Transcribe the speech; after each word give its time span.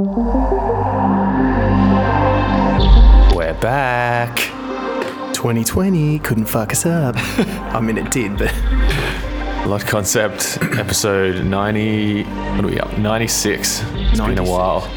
We're 0.00 0.06
back. 3.60 4.34
2020 5.34 6.18
couldn't 6.20 6.46
fuck 6.46 6.72
us 6.72 6.86
up. 6.86 7.16
I 7.18 7.80
mean, 7.80 7.98
it 7.98 8.10
did, 8.10 8.38
but 8.38 8.50
Locked 9.66 9.86
Concept, 9.86 10.56
episode 10.78 11.44
90. 11.44 12.22
What 12.22 12.64
are 12.64 12.68
we 12.68 12.80
up? 12.80 12.96
96. 12.96 13.82
It's 13.84 14.18
been 14.18 14.38
a 14.38 14.42
while. 14.42 14.88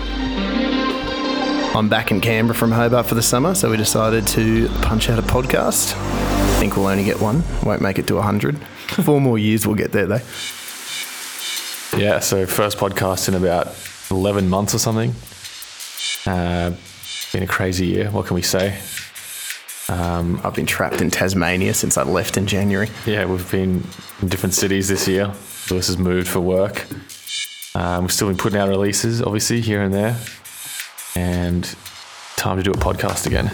I'm 1.78 1.90
back 1.90 2.12
in 2.12 2.22
Canberra 2.22 2.56
from 2.56 2.72
Hobart 2.72 3.06
for 3.06 3.16
the 3.16 3.22
summer, 3.22 3.56
so 3.56 3.70
we 3.70 3.76
decided 3.76 4.26
to 4.28 4.70
punch 4.84 5.10
out 5.10 5.20
a 5.20 5.24
podcast. 5.24 5.98
I 5.98 6.60
think 6.62 6.78
we'll 6.78 6.88
only 6.88 7.04
get 7.04 7.20
one. 7.20 7.44
Won't 7.64 7.82
make 7.82 8.00
it 8.00 8.08
to 8.08 8.16
100. 8.16 8.58
Four 9.04 9.20
more 9.20 9.38
years, 9.38 9.68
we'll 9.68 9.76
get 9.76 9.92
there 9.92 10.06
though. 10.06 10.22
Yeah, 11.98 12.20
so 12.20 12.46
first 12.46 12.78
podcast 12.78 13.28
in 13.28 13.34
about 13.34 13.68
11 14.14 14.50
months 14.50 14.74
or 14.74 14.80
something. 14.80 15.14
Uh, 16.26 16.76
been 17.34 17.44
a 17.44 17.48
crazy 17.48 17.88
year. 17.88 18.12
What 18.12 18.28
can 18.28 18.36
we 18.36 18.42
say? 18.42 18.80
Um, 19.90 20.40
I've 20.44 20.54
been 20.54 20.66
trapped 20.66 21.02
in 21.02 21.10
Tasmania 21.10 21.74
since 21.74 21.98
I 21.98 22.04
left 22.04 22.38
in 22.38 22.48
January. 22.48 22.90
yeah, 23.06 23.26
we've 23.26 23.50
been 23.52 23.84
in 24.22 24.28
different 24.30 24.54
cities 24.54 24.88
this 24.88 25.08
year. 25.08 25.34
Lewis 25.70 25.88
has 25.88 25.98
moved 25.98 26.28
for 26.28 26.40
work. 26.40 26.86
Um, 27.76 28.04
we've 28.04 28.12
still 28.12 28.28
been 28.28 28.38
putting 28.38 28.60
out 28.60 28.70
releases, 28.70 29.22
obviously, 29.22 29.62
here 29.62 29.82
and 29.82 29.94
there. 29.94 30.18
And 31.16 31.64
time 32.38 32.58
to 32.58 32.64
do 32.64 32.72
a 32.72 32.76
podcast 32.76 33.26
again. 33.26 33.52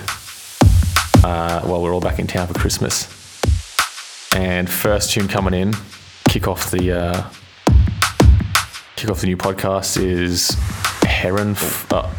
Uh, 1.24 1.62
well, 1.66 1.82
we're 1.82 1.94
all 1.94 2.02
back 2.02 2.20
in 2.20 2.28
town 2.28 2.48
for 2.48 2.54
Christmas. 2.54 3.08
And 4.36 4.70
first 4.70 5.12
tune 5.12 5.28
coming 5.28 5.54
in, 5.54 5.74
kick 6.26 6.48
off 6.48 6.70
the 6.70 6.92
uh, 6.92 7.30
kick 9.00 9.10
off 9.10 9.22
the 9.22 9.28
new 9.28 9.38
podcast 9.38 9.96
is 9.96 10.58
Heron. 11.08 11.52
F- 11.52 11.88
uh, 11.94 12.12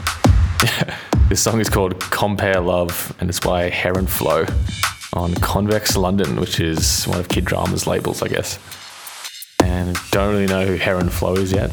this 1.29 1.43
song 1.43 1.61
is 1.61 1.69
called 1.69 2.01
Compare 2.01 2.63
Love, 2.63 3.15
and 3.21 3.29
it's 3.29 3.39
by 3.39 3.69
Heron 3.69 4.07
Flow 4.07 4.47
on 5.13 5.35
CNVX 5.35 5.99
London, 5.99 6.41
which 6.41 6.59
is 6.59 7.05
one 7.05 7.21
of 7.21 7.29
Kid 7.29 7.45
Drama's 7.45 7.87
labels, 7.87 8.23
I 8.23 8.29
guess. 8.29 8.59
And 9.63 9.95
don't 10.11 10.33
really 10.33 10.47
know 10.47 10.65
who 10.65 10.77
Heron 10.77 11.11
Flow 11.11 11.35
is 11.35 11.53
yet. 11.53 11.71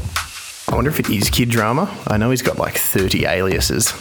I 0.67 0.75
wonder 0.75 0.89
if 0.89 0.99
it 0.99 1.09
is 1.09 1.29
Kid 1.29 1.51
Drama. 1.51 1.89
I 2.07 2.17
know 2.17 2.29
he's 2.29 2.41
got 2.41 2.57
like 2.57 2.75
30 2.75 3.27
aliases. 3.27 3.93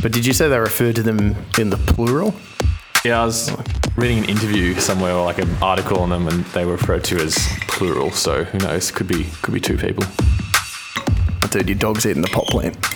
But 0.00 0.12
did 0.12 0.24
you 0.24 0.32
say 0.32 0.48
they 0.48 0.58
refer 0.58 0.94
to 0.94 1.02
them 1.02 1.36
in 1.58 1.68
the 1.68 1.76
plural? 1.76 2.34
Yeah, 3.04 3.20
I 3.20 3.24
was 3.24 3.50
reading 3.96 4.18
an 4.18 4.24
interview 4.26 4.74
somewhere, 4.74 5.12
or 5.12 5.24
like 5.24 5.38
an 5.38 5.50
article 5.60 5.98
on 5.98 6.10
them, 6.10 6.28
and 6.28 6.44
they 6.46 6.64
were 6.64 6.72
referred 6.72 7.02
to 7.04 7.16
as 7.20 7.36
plural. 7.66 8.12
So 8.12 8.44
who 8.44 8.58
knows? 8.58 8.92
Could 8.92 9.08
be 9.08 9.24
could 9.42 9.52
be 9.54 9.60
two 9.60 9.76
people. 9.76 10.04
Dude, 11.50 11.68
your 11.68 11.78
dog's 11.78 12.06
eating 12.06 12.22
the 12.22 12.28
pot 12.28 12.46
plant. 12.46 12.76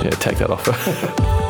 Yeah, 0.00 0.10
take 0.10 0.38
that 0.38 0.48
off. 0.48 1.44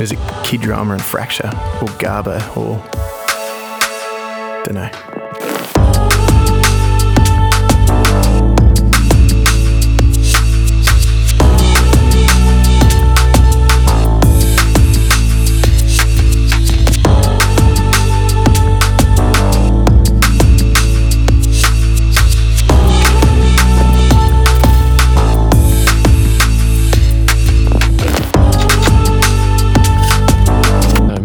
Is 0.00 0.12
it 0.12 0.18
Kid 0.44 0.60
Drama 0.60 0.94
and 0.94 1.02
Fracture 1.02 1.48
or 1.48 1.88
Garba 1.98 2.56
or 2.56 2.78
don't 4.64 5.27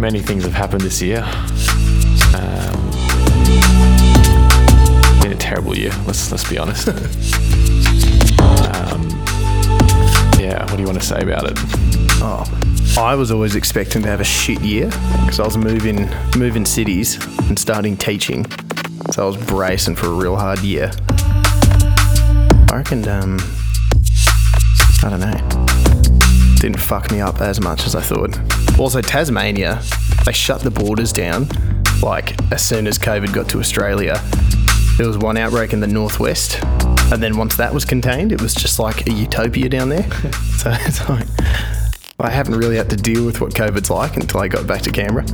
many 0.04 0.20
things 0.20 0.44
have 0.44 0.54
happened 0.54 0.82
this 0.82 1.02
year. 1.02 1.24
Um, 2.36 2.92
been 5.22 5.32
a 5.32 5.38
terrible 5.40 5.78
year. 5.78 5.92
Let's 6.06 6.30
let's 6.30 6.50
be 6.50 6.58
honest. 6.58 6.88
um, 6.90 6.96
yeah, 10.38 10.66
what 10.68 10.76
do 10.76 10.82
you 10.82 10.88
want 10.88 11.00
to 11.00 11.06
say 11.06 11.22
about 11.22 11.50
it? 11.50 11.58
Oh, 12.22 12.44
I 13.00 13.16
was 13.16 13.32
always 13.32 13.56
expecting 13.56 14.02
to 14.02 14.10
have 14.10 14.20
a 14.20 14.26
shit 14.26 14.60
year 14.60 14.88
because 15.22 15.40
I 15.40 15.46
was 15.46 15.56
moving 15.56 16.10
moving 16.36 16.66
cities 16.66 17.18
and 17.48 17.58
starting 17.58 17.96
teaching, 17.96 18.46
so 19.12 19.24
I 19.24 19.26
was 19.26 19.38
bracing 19.38 19.96
for 19.96 20.08
a 20.08 20.14
real 20.14 20.36
hard 20.36 20.60
year. 20.60 20.92
I 22.72 22.76
reckon, 22.76 23.08
um, 23.08 23.40
I 25.02 25.10
don't 25.10 25.22
know, 25.22 25.53
didn't 26.64 26.80
fuck 26.80 27.12
me 27.12 27.20
up 27.20 27.42
as 27.42 27.60
much 27.60 27.86
as 27.86 27.94
I 27.94 28.00
thought. 28.00 28.40
Also, 28.80 29.02
Tasmania, 29.02 29.82
they 30.26 30.32
shut 30.32 30.62
the 30.62 30.72
borders 30.72 31.12
down 31.12 31.50
like 32.02 32.40
as 32.54 32.64
soon 32.64 32.88
as 32.88 32.98
COVID 32.98 33.34
got 33.34 33.50
to 33.50 33.60
Australia. 33.60 34.22
There 34.96 35.06
was 35.06 35.18
one 35.18 35.36
outbreak 35.36 35.74
in 35.74 35.82
the 35.82 35.88
northwest, 35.88 36.64
and 37.12 37.22
then 37.22 37.36
once 37.36 37.58
that 37.58 37.74
was 37.74 37.84
contained, 37.84 38.32
it 38.32 38.42
was 38.42 38.56
just 38.56 38.80
like 38.80 39.06
a 39.08 39.12
utopia 39.12 39.68
down 39.68 39.90
there. 39.90 40.10
so 40.56 40.72
it's 40.72 41.10
like 41.10 41.28
I 42.18 42.30
haven't 42.30 42.56
really 42.56 42.78
had 42.78 42.90
to 42.92 42.96
deal 42.96 43.26
with 43.26 43.42
what 43.42 43.54
COVID's 43.54 43.90
like 43.90 44.16
until 44.16 44.40
I 44.40 44.48
got 44.48 44.66
back 44.66 44.84
to 44.84 44.90
Canberra. 44.90 45.26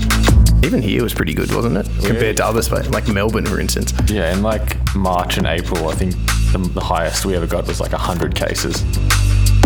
Even 0.64 0.82
here 0.82 1.04
was 1.04 1.14
pretty 1.14 1.36
good, 1.36 1.54
wasn't 1.54 1.78
it? 1.78 1.88
Compared 2.04 2.38
to 2.38 2.46
other 2.46 2.62
like 2.90 3.08
Melbourne, 3.08 3.46
for 3.46 3.60
instance. 3.60 3.94
Yeah, 4.10 4.34
in 4.34 4.42
like 4.42 4.78
March 4.96 5.38
and 5.38 5.46
April, 5.46 5.90
I 5.90 5.94
think 5.94 6.16
the, 6.54 6.58
the 6.74 6.82
highest 6.82 7.24
we 7.24 7.36
ever 7.36 7.46
got 7.46 7.68
was 7.68 7.80
like 7.80 7.92
100 7.92 8.34
cases. 8.34 8.84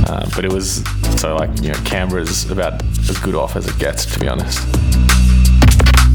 Uh, 0.08 0.30
but 0.36 0.46
it 0.46 0.52
was, 0.52 0.84
so 1.20 1.36
like, 1.36 1.50
you 1.62 1.72
know, 1.72 1.80
Canberra's 1.86 2.50
about 2.52 2.84
as 3.10 3.18
good 3.20 3.36
off 3.36 3.56
as 3.56 3.68
it 3.68 3.78
gets, 3.80 4.06
to 4.14 4.20
be 4.20 4.28
honest. 4.28 4.60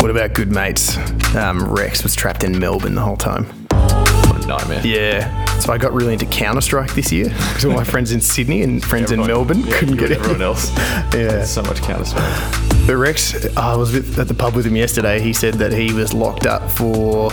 What 0.01 0.11
about 0.11 0.35
good 0.35 0.51
mates? 0.51 0.97
Um, 1.35 1.69
Rex 1.73 2.03
was 2.03 2.15
trapped 2.15 2.45
in 2.45 2.59
Melbourne 2.59 2.95
the 2.95 3.01
whole 3.01 3.17
time. 3.17 3.45
What 3.71 4.45
a 4.45 4.47
nightmare. 4.47 4.87
Yeah. 4.87 5.45
So 5.59 5.73
I 5.73 5.79
got 5.79 5.93
really 5.93 6.13
into 6.13 6.27
Counter 6.27 6.61
Strike 6.61 6.95
this 6.95 7.11
year 7.11 7.25
because 7.29 7.65
all 7.65 7.73
my 7.73 7.85
friends 7.85 8.13
in 8.13 8.21
Sydney 8.21 8.63
and 8.63 8.85
friends 8.85 9.11
in 9.11 9.21
Melbourne 9.21 9.61
yeah, 9.61 9.79
couldn't 9.79 9.97
get 9.97 10.13
everyone 10.13 10.43
else. 10.43 10.71
Yeah. 11.15 11.45
So 11.45 11.63
much 11.63 11.81
Counter 11.83 12.05
Strike. 12.05 12.78
But 12.89 12.97
Rex, 12.97 13.35
uh, 13.35 13.53
I 13.55 13.77
was 13.77 13.93
with, 13.93 14.19
at 14.19 14.29
the 14.29 14.35
pub 14.35 14.55
with 14.55 14.65
him 14.65 14.75
yesterday. 14.75 15.21
He 15.21 15.35
said 15.35 15.53
that 15.57 15.73
he 15.75 15.93
was 15.93 16.15
locked 16.15 16.47
up 16.47 16.71
for 16.71 17.29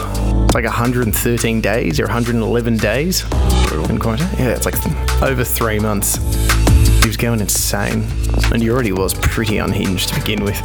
like 0.53 0.65
113 0.65 1.61
days 1.61 1.97
or 1.97 2.03
111 2.03 2.75
days 2.75 3.23
in 3.89 3.97
quarantine. 3.97 4.27
Yeah, 4.37 4.49
it's 4.49 4.65
like 4.65 4.75
over 5.21 5.45
three 5.45 5.79
months. 5.79 6.17
He 7.01 7.07
was 7.07 7.15
going 7.15 7.39
insane, 7.39 8.03
and 8.51 8.61
he 8.61 8.69
already 8.69 8.91
was 8.91 9.13
pretty 9.13 9.59
unhinged 9.59 10.09
to 10.09 10.15
begin 10.15 10.43
with. 10.43 10.59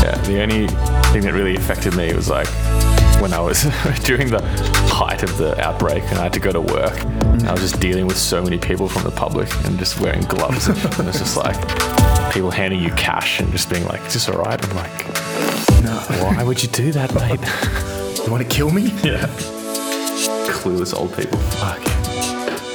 Yeah, 0.00 0.16
the 0.24 0.40
only 0.40 0.66
thing 1.12 1.24
that 1.24 1.34
really 1.34 1.56
affected 1.56 1.94
me 1.94 2.14
was 2.14 2.30
like 2.30 2.48
when 3.20 3.32
I 3.32 3.40
was 3.40 3.62
during 4.04 4.30
the 4.30 4.40
height 4.88 5.22
of 5.22 5.36
the 5.38 5.60
outbreak 5.60 6.04
and 6.04 6.18
I 6.18 6.24
had 6.24 6.32
to 6.34 6.40
go 6.40 6.52
to 6.52 6.60
work. 6.60 6.98
And 7.04 7.48
I 7.48 7.52
was 7.52 7.60
just 7.60 7.80
dealing 7.80 8.06
with 8.06 8.16
so 8.16 8.42
many 8.42 8.58
people 8.58 8.88
from 8.88 9.04
the 9.04 9.10
public 9.10 9.48
and 9.64 9.78
just 9.78 10.00
wearing 10.00 10.22
gloves. 10.22 10.68
and 10.68 11.08
it's 11.08 11.18
just 11.18 11.36
like 11.36 11.56
people 12.32 12.50
handing 12.50 12.80
you 12.80 12.90
cash 12.90 13.40
and 13.40 13.50
just 13.52 13.70
being 13.70 13.84
like, 13.86 14.00
"Is 14.06 14.14
this 14.14 14.28
all 14.28 14.38
right?" 14.38 14.62
I'm 14.62 14.76
like, 14.76 15.06
No, 15.82 15.96
"Why 16.24 16.42
would 16.44 16.62
you 16.62 16.68
do 16.68 16.92
that, 16.92 17.14
mate?" 17.14 17.40
you 18.24 18.30
want 18.30 18.42
to 18.42 18.48
kill 18.48 18.70
me? 18.70 18.82
yeah, 19.02 19.26
clueless 20.48 20.94
old 20.94 21.16
people. 21.16 21.38
Fuck. 21.38 21.80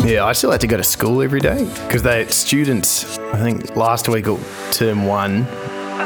Yeah, 0.06 0.26
I 0.26 0.34
still 0.34 0.52
had 0.52 0.60
to 0.62 0.68
go 0.68 0.76
to 0.76 0.84
school 0.84 1.22
every 1.22 1.40
day 1.40 1.66
because 1.86 2.04
they 2.04 2.26
students. 2.28 3.18
I 3.18 3.40
think 3.40 3.76
last 3.76 4.10
week 4.10 4.28
or 4.28 4.38
term 4.72 5.06
one, 5.06 5.46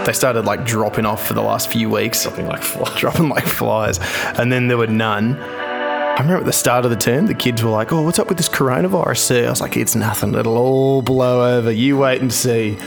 they 0.05 0.13
started 0.13 0.45
like 0.45 0.65
dropping 0.65 1.05
off 1.05 1.27
for 1.27 1.33
the 1.33 1.41
last 1.41 1.69
few 1.69 1.89
weeks. 1.89 2.19
Something 2.19 2.47
like 2.47 2.63
fly. 2.63 2.93
dropping 2.97 3.29
like 3.29 3.45
flies. 3.45 3.99
And 4.39 4.51
then 4.51 4.67
there 4.67 4.77
were 4.77 4.87
none. 4.87 5.37
I 5.37 6.21
remember 6.21 6.39
at 6.39 6.45
the 6.45 6.53
start 6.53 6.83
of 6.85 6.91
the 6.91 6.97
term, 6.97 7.27
the 7.27 7.35
kids 7.35 7.61
were 7.61 7.69
like, 7.69 7.91
Oh, 7.91 8.01
what's 8.01 8.17
up 8.17 8.27
with 8.27 8.37
this 8.37 8.49
coronavirus, 8.49 9.17
sir? 9.17 9.45
I 9.45 9.49
was 9.49 9.61
like, 9.61 9.77
It's 9.77 9.95
nothing. 9.95 10.33
It'll 10.33 10.57
all 10.57 11.01
blow 11.01 11.57
over. 11.57 11.71
You 11.71 11.97
wait 11.97 12.21
and 12.21 12.33
see. 12.33 12.77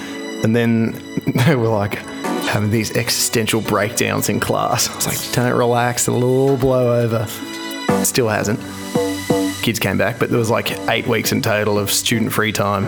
And 0.42 0.56
then 0.56 0.92
they 1.46 1.54
were 1.54 1.68
like 1.68 1.94
having 1.94 2.70
these 2.70 2.96
existential 2.96 3.60
breakdowns 3.60 4.28
in 4.28 4.40
class. 4.40 4.88
I 4.88 4.96
was 4.96 5.06
like, 5.06 5.32
Don't 5.32 5.56
relax. 5.56 6.08
It'll 6.08 6.24
all 6.24 6.56
blow 6.56 7.00
over. 7.02 7.26
Still 8.04 8.28
hasn't. 8.28 8.58
Kids 9.62 9.78
came 9.78 9.98
back, 9.98 10.18
but 10.18 10.30
there 10.30 10.38
was 10.38 10.50
like 10.50 10.72
eight 10.88 11.06
weeks 11.06 11.32
in 11.32 11.42
total 11.42 11.78
of 11.78 11.92
student 11.92 12.32
free 12.32 12.50
time. 12.50 12.86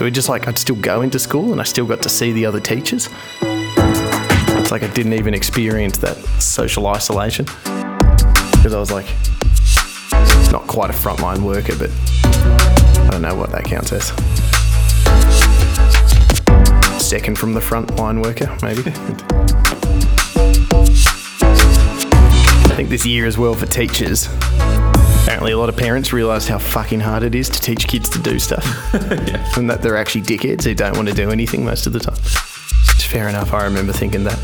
So 0.00 0.06
we 0.06 0.10
just 0.10 0.30
like, 0.30 0.48
I'd 0.48 0.56
still 0.56 0.76
go 0.76 1.02
into 1.02 1.18
school 1.18 1.52
and 1.52 1.60
I 1.60 1.64
still 1.64 1.84
got 1.84 2.00
to 2.04 2.08
see 2.08 2.32
the 2.32 2.46
other 2.46 2.58
teachers. 2.58 3.10
It's 3.42 4.70
like 4.70 4.82
I 4.82 4.86
didn't 4.86 5.12
even 5.12 5.34
experience 5.34 5.98
that 5.98 6.16
social 6.40 6.86
isolation. 6.86 7.44
because 7.44 8.72
I 8.72 8.80
was 8.80 8.90
like, 8.90 9.04
not 10.50 10.66
quite 10.66 10.88
a 10.88 10.94
frontline 10.94 11.42
worker, 11.42 11.76
but 11.76 11.90
I 12.24 13.10
don't 13.10 13.20
know 13.20 13.34
what 13.34 13.52
that 13.52 13.64
counts 13.64 13.92
as. 13.92 14.06
Second 17.06 17.36
from 17.36 17.52
the 17.52 17.60
frontline 17.60 18.24
worker, 18.24 18.56
maybe. 18.62 18.80
I 22.70 22.74
think 22.74 22.88
this 22.88 23.04
year 23.04 23.26
as 23.26 23.36
well 23.36 23.52
for 23.52 23.66
teachers. 23.66 24.30
Apparently, 25.30 25.52
a 25.52 25.58
lot 25.58 25.68
of 25.68 25.76
parents 25.76 26.12
realised 26.12 26.48
how 26.48 26.58
fucking 26.58 26.98
hard 26.98 27.22
it 27.22 27.36
is 27.36 27.48
to 27.48 27.60
teach 27.60 27.86
kids 27.86 28.08
to 28.08 28.18
do 28.18 28.40
stuff, 28.40 28.64
and 29.56 29.70
that 29.70 29.80
they're 29.80 29.96
actually 29.96 30.22
dickheads 30.22 30.64
who 30.64 30.74
don't 30.74 30.96
want 30.96 31.06
to 31.06 31.14
do 31.14 31.30
anything 31.30 31.64
most 31.64 31.86
of 31.86 31.92
the 31.92 32.00
time. 32.00 32.16
It's 32.16 33.04
fair 33.04 33.28
enough. 33.28 33.52
I 33.52 33.62
remember 33.62 33.92
thinking 33.92 34.24
that. 34.24 34.36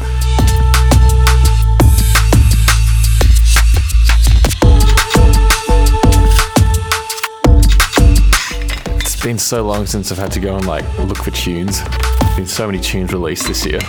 It's 9.00 9.20
been 9.20 9.38
so 9.38 9.66
long 9.66 9.86
since 9.86 10.12
I've 10.12 10.18
had 10.18 10.30
to 10.30 10.40
go 10.40 10.54
and 10.54 10.66
like 10.68 10.84
look 11.00 11.16
for 11.16 11.32
tunes. 11.32 11.82
There's 11.82 12.36
been 12.36 12.46
so 12.46 12.66
many 12.66 12.78
tunes 12.78 13.12
released 13.12 13.48
this 13.48 13.66
year. 13.66 13.80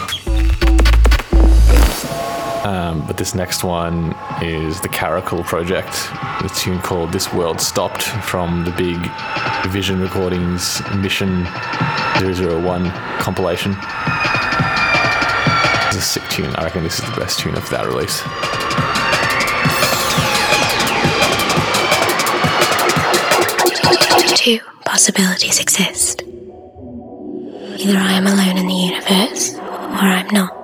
Um, 2.68 3.08
but 3.08 3.16
this 3.16 3.34
next 3.34 3.64
one 3.64 4.14
is 4.42 4.82
the 4.82 4.90
Caracal 4.90 5.42
project, 5.46 6.10
a 6.44 6.52
tune 6.54 6.82
called 6.82 7.14
This 7.14 7.32
World 7.32 7.62
Stopped 7.62 8.04
from 8.04 8.66
the 8.66 8.72
big 8.72 8.98
Vision 9.72 10.02
Recordings 10.02 10.82
Mission 10.98 11.46
001 11.46 12.92
compilation. 13.22 13.72
It's 15.88 15.96
a 15.96 16.02
sick 16.02 16.24
tune. 16.30 16.54
I 16.58 16.66
reckon 16.66 16.84
this 16.84 17.00
is 17.00 17.10
the 17.10 17.16
best 17.16 17.40
tune 17.40 17.56
of 17.56 17.70
that 17.70 17.86
release. 17.86 18.22
Two 24.36 24.60
possibilities 24.84 25.62
exist. 25.62 26.22
Either 26.22 27.98
I 27.98 28.12
am 28.12 28.28
alone 28.28 28.58
in 28.58 28.68
the 28.68 28.74
universe, 28.74 29.56
or 29.56 30.04
I'm 30.04 30.28
not. 30.32 30.57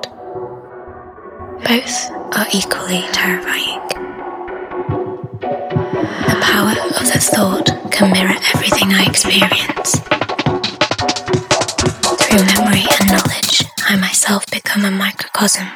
Both 1.65 2.11
are 2.35 2.45
equally 2.53 3.03
terrifying. 3.13 3.79
The 6.27 6.37
power 6.41 6.75
of 6.99 7.07
the 7.11 7.19
thought 7.19 7.69
can 7.89 8.11
mirror 8.11 8.35
everything 8.53 8.93
I 8.93 9.05
experience. 9.05 9.99
Through 12.19 12.45
memory 12.55 12.85
and 12.99 13.11
knowledge, 13.11 13.63
I 13.87 13.95
myself 13.95 14.45
become 14.51 14.83
a 14.83 14.91
microcosm. 14.91 15.67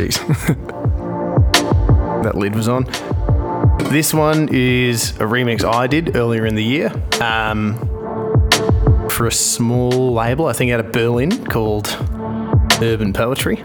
Jeez. 0.00 0.16
that 2.22 2.34
lid 2.36 2.54
was 2.54 2.68
on. 2.68 2.84
This 3.90 4.14
one 4.14 4.48
is 4.52 5.10
a 5.12 5.24
remix 5.24 5.64
I 5.64 5.86
did 5.86 6.16
earlier 6.16 6.46
in 6.46 6.54
the 6.54 6.64
year 6.64 6.92
um, 7.20 7.76
for 9.10 9.26
a 9.26 9.32
small 9.32 10.12
label, 10.12 10.46
I 10.46 10.52
think 10.52 10.70
out 10.70 10.80
of 10.80 10.92
Berlin 10.92 11.44
called 11.46 11.88
Urban 12.80 13.12
Poetry. 13.12 13.60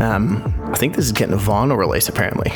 Um, 0.00 0.54
I 0.72 0.76
think 0.76 0.94
this 0.94 1.06
is 1.06 1.12
getting 1.12 1.34
a 1.34 1.38
vinyl 1.38 1.78
release 1.78 2.08
apparently. 2.08 2.50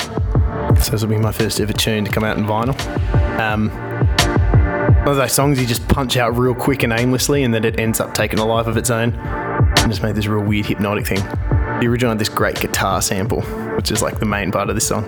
So 0.81 0.91
this 0.91 1.01
will 1.01 1.09
be 1.09 1.17
my 1.17 1.31
first 1.31 1.59
ever 1.59 1.73
tune 1.73 2.05
to 2.05 2.11
come 2.11 2.23
out 2.23 2.37
in 2.37 2.45
vinyl. 2.45 2.79
Um, 3.39 3.69
one 4.99 5.09
of 5.09 5.15
those 5.15 5.33
songs 5.33 5.59
you 5.59 5.65
just 5.65 5.87
punch 5.87 6.17
out 6.17 6.37
real 6.37 6.53
quick 6.53 6.83
and 6.83 6.93
aimlessly, 6.93 7.43
and 7.43 7.53
then 7.53 7.65
it 7.65 7.79
ends 7.79 7.99
up 7.99 8.13
taking 8.13 8.37
a 8.37 8.45
life 8.45 8.67
of 8.67 8.77
its 8.77 8.91
own 8.91 9.13
and 9.15 9.91
just 9.91 10.03
made 10.03 10.15
this 10.15 10.27
real 10.27 10.43
weird 10.43 10.67
hypnotic 10.67 11.07
thing. 11.07 11.50
The 11.81 11.87
original 11.87 12.11
had 12.11 12.19
this 12.19 12.29
great 12.29 12.59
guitar 12.59 13.01
sample, 13.01 13.41
which 13.75 13.89
is 13.89 14.03
like 14.03 14.19
the 14.19 14.25
main 14.27 14.51
part 14.51 14.69
of 14.69 14.75
this 14.75 14.87
song. 14.87 15.03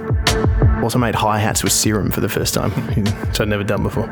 Also 0.82 0.98
made 0.98 1.14
hi 1.14 1.38
hats 1.38 1.64
with 1.64 1.72
serum 1.72 2.10
for 2.10 2.20
the 2.20 2.28
first 2.28 2.56
time, 2.56 2.72
which 3.28 3.40
I'd 3.40 3.48
never 3.48 3.64
done 3.64 3.84
before. 3.84 4.08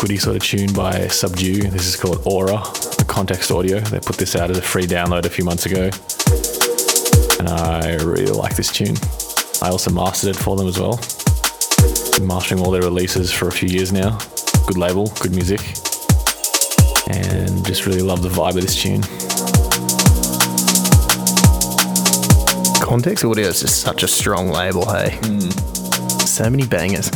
Liquidy 0.00 0.18
sort 0.18 0.34
of 0.34 0.42
tune 0.42 0.72
by 0.72 1.06
Subdue. 1.08 1.68
This 1.68 1.86
is 1.86 1.94
called 1.94 2.22
Aura, 2.24 2.56
the 2.96 3.04
context 3.06 3.50
audio. 3.50 3.80
They 3.80 4.00
put 4.00 4.16
this 4.16 4.34
out 4.34 4.50
as 4.50 4.56
a 4.56 4.62
free 4.62 4.86
download 4.86 5.26
a 5.26 5.28
few 5.28 5.44
months 5.44 5.66
ago. 5.66 5.90
And 7.38 7.48
I 7.48 7.96
really 8.02 8.32
like 8.32 8.56
this 8.56 8.72
tune. 8.72 8.96
I 9.60 9.68
also 9.70 9.90
mastered 9.90 10.30
it 10.30 10.36
for 10.36 10.56
them 10.56 10.68
as 10.68 10.78
well. 10.78 10.98
Been 12.16 12.26
mastering 12.26 12.62
all 12.62 12.70
their 12.70 12.80
releases 12.80 13.30
for 13.30 13.48
a 13.48 13.52
few 13.52 13.68
years 13.68 13.92
now. 13.92 14.18
Good 14.66 14.78
label, 14.78 15.08
good 15.20 15.34
music. 15.34 15.60
And 17.10 17.62
just 17.66 17.84
really 17.84 18.00
love 18.00 18.22
the 18.22 18.30
vibe 18.30 18.56
of 18.56 18.62
this 18.62 18.80
tune. 18.80 19.02
Context 22.82 23.22
Audio 23.22 23.48
is 23.48 23.60
just 23.60 23.82
such 23.82 24.02
a 24.02 24.08
strong 24.08 24.48
label, 24.48 24.90
hey? 24.90 25.18
Hmm. 25.22 25.50
So 26.20 26.48
many 26.48 26.66
bangers. 26.66 27.10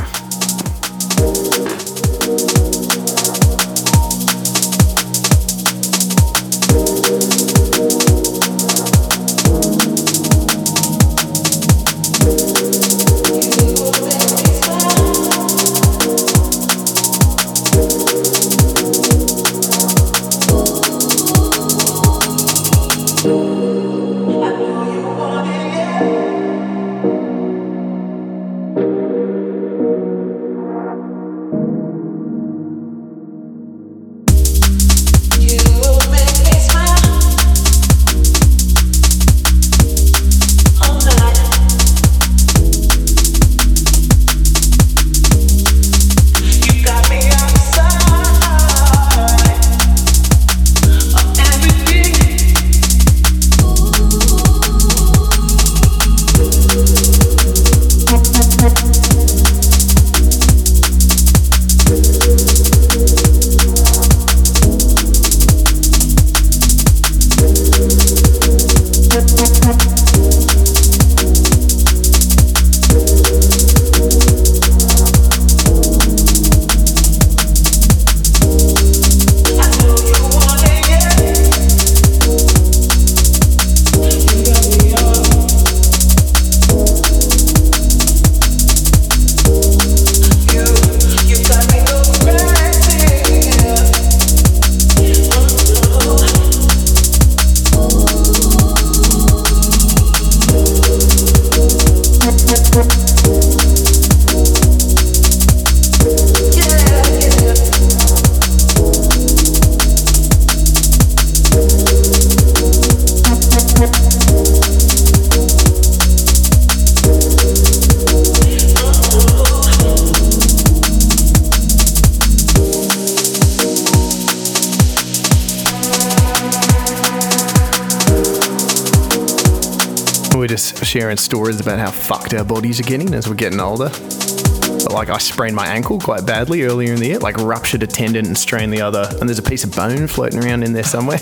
Sharing 131.05 131.17
stories 131.19 131.61
about 131.61 131.79
how 131.79 131.91
fucked 131.91 132.33
our 132.33 132.45
bodies 132.45 132.81
are 132.81 132.85
getting 132.85 133.13
as 133.13 133.29
we're 133.29 133.35
getting 133.35 133.61
older. 133.61 133.91
But 133.91 134.93
like 134.93 135.11
I 135.11 135.19
sprained 135.19 135.55
my 135.55 135.67
ankle 135.67 136.01
quite 136.01 136.25
badly 136.25 136.63
earlier 136.63 136.95
in 136.95 136.99
the 136.99 137.09
year, 137.09 137.19
like 137.19 137.37
ruptured 137.37 137.83
a 137.83 137.87
tendon 137.87 138.25
and 138.25 138.39
strained 138.39 138.73
the 138.73 138.81
other, 138.81 139.07
and 139.21 139.29
there's 139.29 139.39
a 139.39 139.43
piece 139.43 139.65
of 139.65 139.77
bone 139.77 140.07
floating 140.07 140.43
around 140.43 140.63
in 140.63 140.73
there 140.73 140.83
somewhere. 140.83 141.19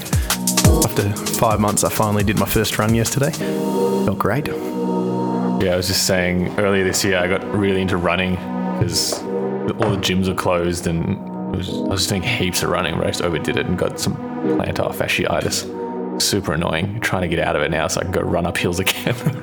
After 0.84 1.12
five 1.34 1.58
months, 1.58 1.82
I 1.82 1.90
finally 1.90 2.22
did 2.22 2.38
my 2.38 2.46
first 2.46 2.78
run 2.78 2.94
yesterday. 2.94 3.32
Felt 3.32 4.20
great. 4.20 4.46
Yeah, 4.46 5.72
I 5.72 5.76
was 5.76 5.88
just 5.88 6.06
saying 6.06 6.56
earlier 6.60 6.84
this 6.84 7.04
year 7.04 7.18
I 7.18 7.26
got 7.26 7.42
really 7.52 7.80
into 7.80 7.96
running 7.96 8.36
because 8.78 9.20
all 9.20 9.90
the 9.90 10.00
gyms 10.00 10.28
are 10.28 10.34
closed 10.34 10.86
and 10.86 11.18
was, 11.56 11.68
I 11.70 11.88
was 11.88 12.00
just 12.02 12.08
doing 12.10 12.22
heaps 12.22 12.62
of 12.62 12.70
running, 12.70 12.94
but 12.98 13.08
I 13.08 13.10
just 13.10 13.22
overdid 13.22 13.56
it 13.56 13.66
and 13.66 13.76
got 13.76 13.98
some 13.98 14.14
plantar 14.14 14.94
fasciitis. 14.94 16.22
Super 16.22 16.52
annoying. 16.52 17.00
Trying 17.00 17.22
to 17.22 17.28
get 17.28 17.40
out 17.40 17.56
of 17.56 17.62
it 17.62 17.72
now 17.72 17.88
so 17.88 18.00
I 18.00 18.04
can 18.04 18.12
go 18.12 18.20
run 18.20 18.46
up 18.46 18.56
hills 18.56 18.78
again. 18.84 19.41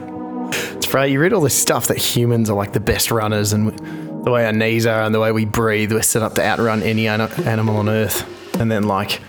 Right. 0.94 1.12
You 1.12 1.20
read 1.20 1.34
all 1.34 1.42
this 1.42 1.60
stuff 1.60 1.88
that 1.88 1.98
humans 1.98 2.50
are 2.50 2.56
like 2.56 2.74
the 2.74 2.80
best 2.80 3.12
runners, 3.12 3.54
and 3.54 3.78
the 4.26 4.32
way 4.32 4.46
our 4.46 4.52
knees 4.52 4.86
are, 4.86 5.04
and 5.04 5.14
the 5.14 5.20
way 5.20 5.32
we 5.32 5.46
breathe, 5.46 5.92
we're 5.94 6.02
set 6.02 6.22
up 6.24 6.36
to 6.36 6.44
outrun 6.46 6.82
any 6.84 7.08
an- 7.08 7.22
animal 7.46 7.78
on 7.78 7.88
earth. 7.90 8.26
And 8.60 8.70
then 8.72 8.84
like 8.84 9.22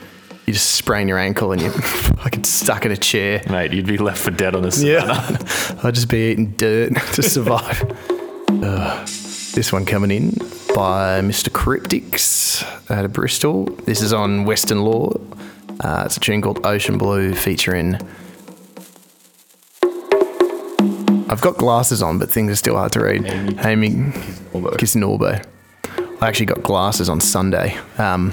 you 0.47 0.52
just 0.52 0.71
sprain 0.71 1.07
your 1.07 1.19
ankle 1.19 1.52
and 1.52 1.61
you're 1.62 1.71
fucking 1.71 2.45
stuck 2.45 2.85
in 2.87 2.90
a 2.93 2.97
chair. 2.97 3.43
Mate, 3.49 3.73
you'd 3.73 3.87
be 3.87 3.99
left 3.99 4.21
for 4.21 4.31
dead 4.33 4.57
on 4.57 4.62
this. 4.62 4.83
Yeah, 4.83 5.05
I'd 5.85 5.95
just 5.95 6.09
be 6.09 6.33
eating 6.33 6.52
dirt 6.52 6.95
to 7.14 7.23
survive. 7.23 7.83
Ugh. 8.49 9.07
This 9.52 9.73
one 9.73 9.85
coming 9.85 10.11
in 10.12 10.31
by 10.75 11.20
Mr. 11.23 11.49
Crypticz 11.51 12.64
out 12.90 13.05
of 13.05 13.12
Bristol. 13.12 13.64
This 13.85 14.01
is 14.01 14.12
on 14.12 14.44
Western 14.44 14.83
Lore. 14.85 15.20
Uh, 15.81 16.05
it's 16.07 16.16
a 16.16 16.20
tune 16.20 16.40
called 16.40 16.64
Ocean 16.64 16.99
Blue 16.99 17.35
featuring. 17.35 17.99
I've 21.31 21.40
got 21.40 21.57
glasses 21.57 22.03
on, 22.03 22.19
but 22.19 22.29
things 22.29 22.51
are 22.51 22.57
still 22.57 22.77
hard 22.77 22.90
to 22.93 23.05
read. 23.05 23.25
Amy 23.64 23.90
Kisnorbo. 24.53 25.47
I 26.21 26.29
actually 26.29 26.47
got 26.47 26.64
glasses 26.64 27.09
on 27.09 27.21
Sunday. 27.21 27.79
Um, 27.99 28.33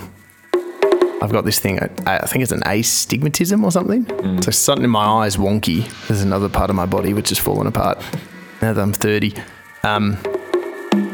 I've 1.21 1.31
got 1.31 1.45
this 1.45 1.59
thing, 1.59 1.79
I, 1.79 1.89
I 2.07 2.25
think 2.25 2.41
it's 2.41 2.51
an 2.51 2.63
astigmatism 2.65 3.63
or 3.63 3.71
something. 3.71 4.05
So 4.41 4.49
something 4.49 4.83
in 4.83 4.89
my 4.89 5.05
eye 5.05 5.27
is 5.27 5.37
wonky. 5.37 5.87
There's 6.07 6.23
another 6.23 6.49
part 6.49 6.71
of 6.71 6.75
my 6.75 6.87
body 6.87 7.13
which 7.13 7.31
is 7.31 7.37
falling 7.37 7.67
apart 7.67 7.99
now 8.63 8.73
that 8.73 8.81
I'm 8.81 8.93
30. 8.93 9.33
Um, 9.83 10.17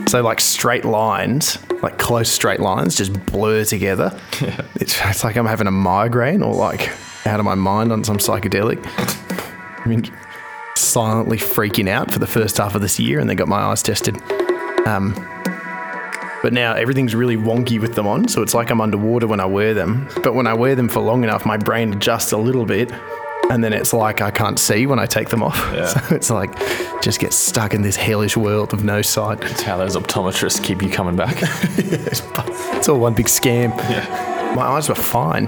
so 0.08 0.22
like 0.22 0.40
straight 0.40 0.86
lines, 0.86 1.58
like 1.82 1.98
close 1.98 2.30
straight 2.30 2.62
lines, 2.62 2.96
just 2.96 3.14
blur 3.26 3.66
together. 3.66 4.18
It's, 4.76 5.00
it's 5.06 5.24
like 5.24 5.36
I'm 5.38 5.46
having 5.46 5.68
a 5.68 5.72
migraine 5.72 6.42
or 6.42 6.54
like 6.54 6.90
out 7.26 7.40
of 7.40 7.46
my 7.46 7.56
mind 7.56 7.92
on 7.92 8.04
some 8.04 8.18
psychedelic. 8.18 8.82
I 9.86 9.88
mean, 9.88 10.04
silently 10.76 11.38
freaking 11.38 11.88
out 11.90 12.12
for 12.12 12.20
the 12.20 12.28
first 12.28 12.58
half 12.58 12.76
of 12.76 12.82
this 12.82 13.00
year, 13.00 13.20
and 13.20 13.30
then 13.30 13.38
got 13.38 13.48
my 13.48 13.60
eyes 13.62 13.84
tested. 13.84 14.18
Um, 14.88 15.14
but 16.42 16.52
now 16.52 16.74
everything's 16.74 17.16
really 17.16 17.38
wonky 17.38 17.80
with 17.80 17.96
them 17.96 18.06
on, 18.06 18.28
so 18.28 18.42
it's 18.42 18.54
like 18.54 18.70
I'm 18.70 18.82
underwater 18.82 19.28
when 19.28 19.40
I 19.40 19.46
wear 19.46 19.74
them. 19.74 20.10
But 20.24 20.34
when 20.36 20.46
I 20.46 20.54
wear 20.54 20.76
them 20.76 20.90
for 20.90 21.00
long 21.00 21.24
enough, 21.24 21.46
my 21.46 21.58
brain 21.58 21.94
adjusts 21.94 22.34
a 22.34 22.38
little 22.38 22.66
bit, 22.66 22.92
and 23.50 23.64
then 23.64 23.72
it's 23.72 23.94
like 23.94 24.22
I 24.22 24.30
can't 24.32 24.60
see 24.60 24.86
when 24.86 25.00
I 25.00 25.06
take 25.06 25.30
them 25.30 25.42
off. 25.44 25.58
So 25.94 26.16
it's 26.16 26.30
like 26.30 26.52
just 27.02 27.20
get 27.20 27.34
stuck 27.34 27.74
in 27.74 27.82
this 27.82 27.96
hellish 27.96 28.36
world 28.36 28.74
of 28.74 28.84
no 28.84 29.02
sight. 29.02 29.40
That's 29.42 29.62
how 29.62 29.78
those 29.78 29.96
optometrists 29.96 30.62
keep 30.64 30.82
you 30.82 30.90
coming 30.90 31.16
back. 31.16 31.42
It's 32.76 32.90
all 32.90 33.00
one 33.00 33.14
big 33.14 33.28
scam. 33.28 33.70
My 34.56 34.64
eyes 34.64 34.90
were 34.90 34.96
fine. 34.96 35.48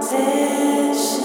Temptation. 0.00 1.20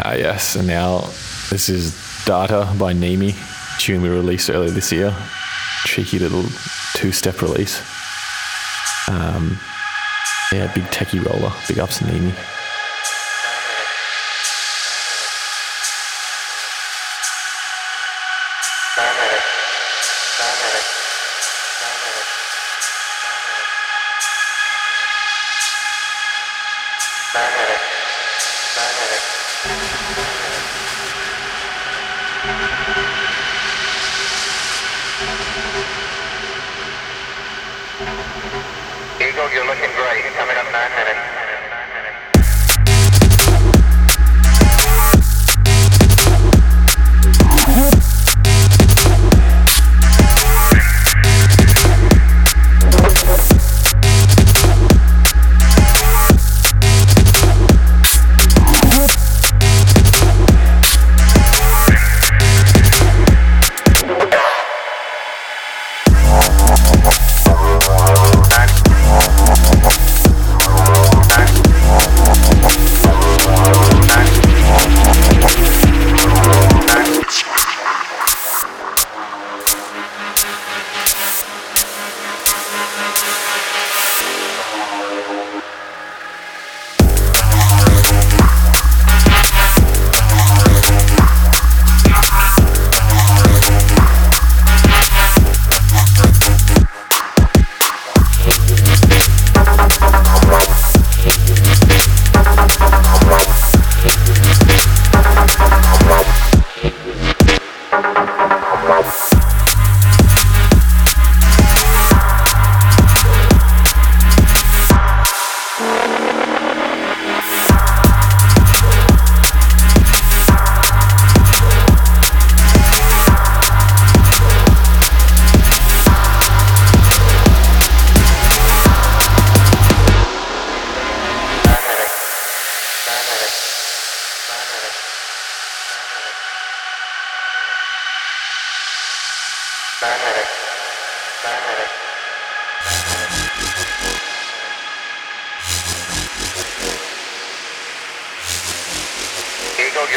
Ah, 0.00 0.14
yes. 0.14 0.54
And 0.54 0.68
now 0.68 1.00
this 1.50 1.68
is 1.68 1.92
Data 2.24 2.72
by 2.78 2.92
Nemy, 2.92 3.34
tune 3.80 4.00
we 4.00 4.08
released 4.08 4.48
earlier 4.48 4.70
this 4.70 4.92
year. 4.92 5.12
Cheeky 5.86 6.20
little 6.20 6.44
two 6.94 7.10
step 7.10 7.42
release. 7.42 7.80
Um, 9.08 9.58
yeah, 10.52 10.72
big 10.72 10.84
techie 10.84 11.24
roller. 11.24 11.52
Big 11.66 11.80
ups 11.80 11.98
to 11.98 12.04
Nemy. 12.04 12.57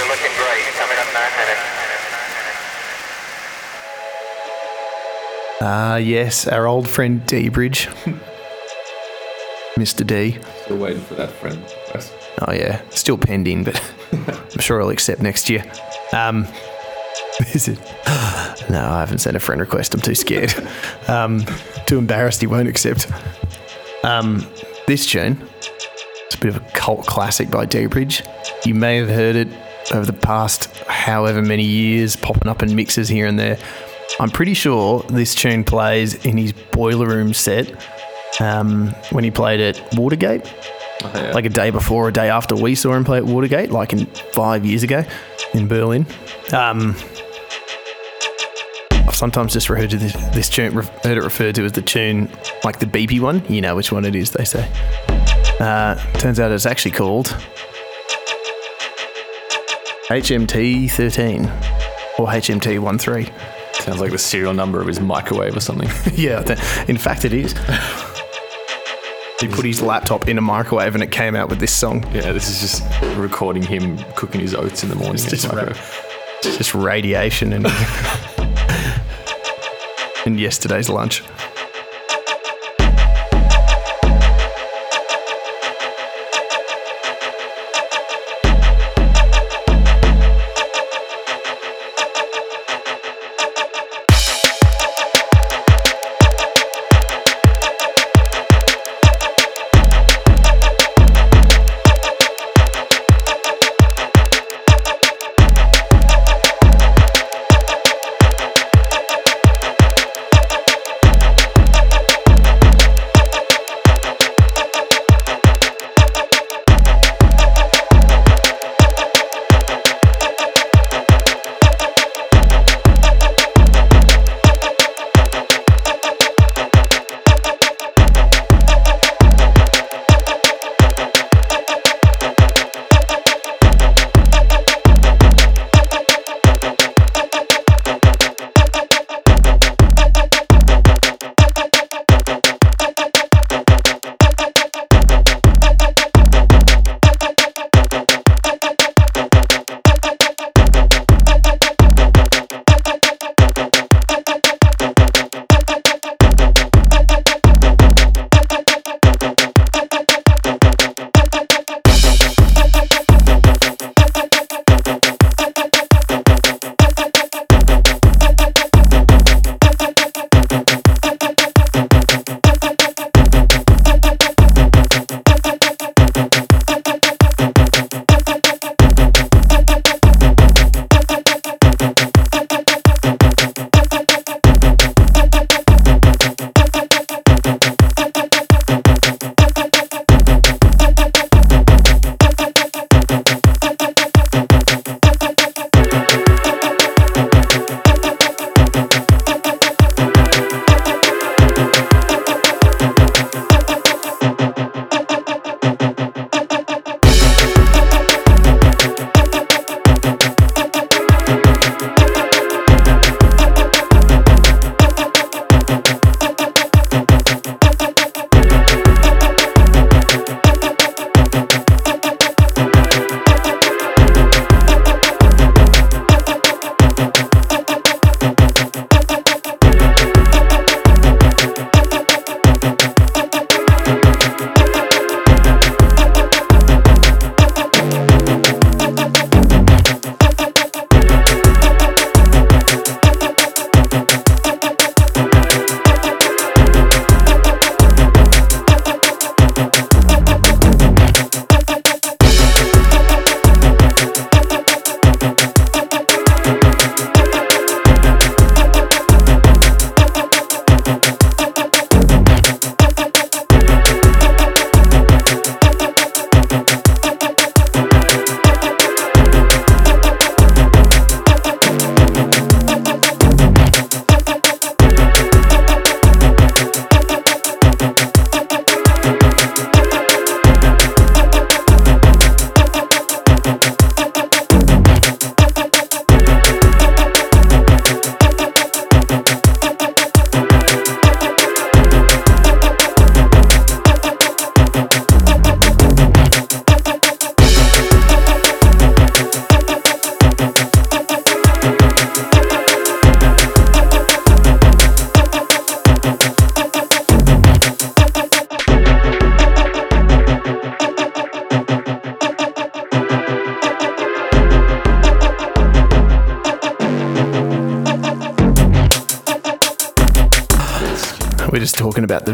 You're 0.01 0.09
looking 0.09 0.31
great. 0.35 0.63
Coming 0.79 0.97
up 0.97 1.13
nine 1.13 1.31
minutes. 1.37 1.61
Ah, 5.61 5.95
yes, 5.97 6.47
our 6.47 6.65
old 6.65 6.89
friend 6.89 7.21
dBridge. 7.27 7.85
Mr. 9.75 10.05
D. 10.05 10.39
Still 10.63 10.77
waiting 10.77 11.03
for 11.03 11.13
that 11.13 11.29
friend 11.29 11.61
request. 11.61 12.13
Oh, 12.39 12.51
yeah, 12.51 12.81
still 12.89 13.15
pending, 13.15 13.63
but 13.63 13.79
I'm 14.27 14.59
sure 14.59 14.79
he'll 14.79 14.89
accept 14.89 15.21
next 15.21 15.51
year. 15.51 15.63
Um, 16.13 16.47
is 17.53 17.67
it? 17.67 17.79
No, 18.69 18.79
I 18.79 19.01
haven't 19.01 19.19
sent 19.19 19.35
a 19.35 19.39
friend 19.39 19.59
request. 19.59 19.93
I'm 19.93 19.99
too 19.99 20.15
scared. 20.15 20.53
Um, 21.07 21.45
too 21.85 21.97
embarrassed 21.97 22.39
he 22.41 22.47
won't 22.47 22.69
accept. 22.69 23.11
Um, 24.03 24.47
this 24.87 25.05
tune, 25.05 25.47
it's 26.25 26.35
a 26.35 26.37
bit 26.39 26.55
of 26.55 26.57
a 26.57 26.69
cult 26.71 27.05
classic 27.05 27.51
by 27.51 27.65
dBridge. 27.65 28.25
You 28.65 28.73
may 28.75 28.97
have 28.97 29.09
heard 29.09 29.35
it 29.35 29.49
over 29.91 30.05
the 30.05 30.13
past 30.13 30.75
however 30.87 31.41
many 31.41 31.63
years, 31.63 32.15
popping 32.15 32.47
up 32.47 32.63
in 32.63 32.75
mixes 32.75 33.07
here 33.07 33.27
and 33.27 33.37
there. 33.39 33.57
I'm 34.19 34.29
pretty 34.29 34.53
sure 34.53 35.01
this 35.03 35.33
tune 35.35 35.63
plays 35.63 36.25
in 36.25 36.37
his 36.37 36.53
Boiler 36.53 37.07
Room 37.07 37.33
set 37.33 37.73
um, 38.39 38.89
when 39.11 39.23
he 39.23 39.31
played 39.31 39.59
at 39.59 39.81
Watergate, 39.95 40.45
yeah. 41.01 41.31
like 41.33 41.45
a 41.45 41.49
day 41.49 41.69
before, 41.69 42.05
or 42.05 42.09
a 42.09 42.13
day 42.13 42.29
after 42.29 42.55
we 42.55 42.75
saw 42.75 42.93
him 42.93 43.03
play 43.03 43.17
at 43.17 43.25
Watergate, 43.25 43.71
like 43.71 43.93
in 43.93 44.05
five 44.33 44.65
years 44.65 44.83
ago 44.83 45.03
in 45.53 45.67
Berlin. 45.67 46.05
Um, 46.53 46.95
I've 48.91 49.15
sometimes 49.15 49.53
just 49.53 49.69
referred 49.69 49.89
to 49.91 49.97
this, 49.97 50.13
this 50.33 50.49
tune, 50.49 50.73
heard 50.73 51.17
it 51.17 51.23
referred 51.23 51.55
to 51.55 51.65
as 51.65 51.71
the 51.71 51.81
tune, 51.81 52.29
like 52.63 52.79
the 52.79 52.85
beepy 52.85 53.19
one. 53.19 53.43
You 53.47 53.61
know 53.61 53.75
which 53.75 53.91
one 53.91 54.05
it 54.05 54.15
is, 54.15 54.31
they 54.31 54.45
say. 54.45 54.69
Uh, 55.59 55.95
turns 56.13 56.39
out 56.39 56.51
it's 56.51 56.65
actually 56.65 56.91
called 56.91 57.35
HMT 60.11 60.91
13 60.91 61.45
or 62.19 62.27
HMT 62.27 62.99
13. 63.01 63.33
Sounds 63.73 64.01
like 64.01 64.11
the 64.11 64.17
serial 64.17 64.53
number 64.53 64.81
of 64.81 64.87
his 64.87 64.99
microwave 64.99 65.55
or 65.55 65.61
something. 65.61 65.89
Yeah, 66.13 66.41
in 66.89 66.97
fact, 66.97 67.23
it 67.23 67.31
is. 67.33 67.53
He 69.39 69.47
put 69.47 69.63
his 69.65 69.81
laptop 69.81 70.27
in 70.27 70.37
a 70.37 70.41
microwave 70.41 70.93
and 70.95 71.03
it 71.03 71.11
came 71.11 71.33
out 71.33 71.47
with 71.49 71.59
this 71.59 71.73
song. 71.73 72.03
yeah, 72.13 72.33
this 72.33 72.49
is 72.49 72.59
just 72.59 72.83
recording 73.17 73.63
him 73.63 73.97
cooking 74.15 74.41
his 74.41 74.53
oats 74.53 74.83
in 74.83 74.89
the 74.89 74.95
morning. 74.95 75.23
in 75.23 75.29
his 75.29 75.43
just 75.43 75.53
ra- 75.53 75.73
It's 76.43 76.57
just 76.57 76.75
radiation 76.75 77.53
and 77.53 77.65
and 80.25 80.37
yesterday's 80.39 80.89
lunch. 80.89 81.23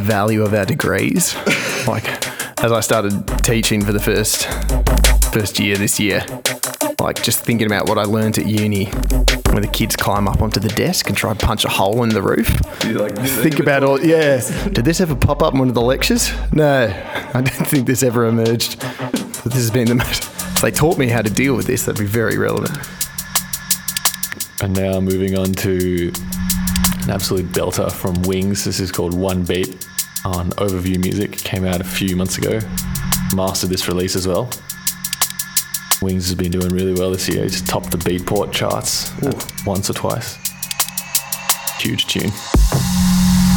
Value 0.07 0.41
of 0.41 0.53
our 0.53 0.65
degrees. 0.65 1.35
like, 1.87 2.07
as 2.63 2.71
I 2.71 2.79
started 2.79 3.27
teaching 3.43 3.83
for 3.83 3.91
the 3.91 3.99
first 3.99 4.47
first 5.33 5.59
year 5.59 5.75
this 5.75 5.99
year, 5.99 6.25
like 7.01 7.21
just 7.21 7.43
thinking 7.43 7.67
about 7.67 7.89
what 7.89 7.97
I 7.97 8.03
learned 8.03 8.37
at 8.37 8.45
uni, 8.45 8.85
where 9.51 9.59
the 9.59 9.69
kids 9.71 9.97
climb 9.97 10.29
up 10.29 10.41
onto 10.41 10.61
the 10.61 10.69
desk 10.69 11.09
and 11.09 11.17
try 11.17 11.31
and 11.31 11.39
punch 11.39 11.65
a 11.65 11.69
hole 11.69 12.03
in 12.03 12.09
the 12.09 12.21
roof. 12.21 12.47
think 13.41 13.59
about 13.59 13.83
all. 13.83 13.99
Yeah, 13.99 14.39
did 14.69 14.85
this 14.85 15.01
ever 15.01 15.13
pop 15.13 15.43
up 15.43 15.53
in 15.53 15.59
one 15.59 15.67
of 15.67 15.75
the 15.75 15.81
lectures? 15.81 16.31
No, 16.53 16.85
I 17.33 17.41
didn't 17.41 17.65
think 17.65 17.85
this 17.85 18.01
ever 18.01 18.27
emerged. 18.27 18.79
But 18.79 19.51
this 19.51 19.55
has 19.55 19.71
been 19.71 19.89
the 19.89 19.95
most. 19.95 20.23
If 20.23 20.61
they 20.61 20.71
taught 20.71 20.97
me 20.97 21.07
how 21.07 21.21
to 21.21 21.29
deal 21.29 21.53
with 21.53 21.67
this, 21.67 21.85
that'd 21.85 21.99
be 21.99 22.07
very 22.07 22.37
relevant. 22.37 22.77
And 24.61 24.73
now 24.73 25.01
moving 25.01 25.37
on 25.37 25.51
to 25.53 26.13
an 27.03 27.09
absolute 27.09 27.47
belter 27.51 27.91
from 27.91 28.15
Wingz. 28.23 28.63
This 28.63 28.79
is 28.79 28.91
called 28.91 29.13
One 29.13 29.43
Beat 29.43 29.86
on 30.27 30.49
Overview 30.51 30.99
Music. 30.99 31.31
Came 31.37 31.65
out 31.65 31.79
a 31.79 31.83
few 31.85 32.15
months 32.15 32.37
ago. 32.37 32.59
Mastered 33.35 33.69
this 33.69 33.87
release 33.87 34.15
as 34.15 34.27
well. 34.27 34.47
Wingz 36.01 36.27
has 36.27 36.35
been 36.35 36.51
doing 36.51 36.69
really 36.69 36.93
well 36.93 37.11
this 37.11 37.27
year. 37.29 37.43
It's 37.43 37.61
topped 37.61 37.91
the 37.91 37.97
Beatport 37.97 38.51
charts 38.51 39.11
once 39.65 39.89
or 39.89 39.93
twice. 39.93 40.35
Huge 41.79 42.05
tune. 42.07 42.31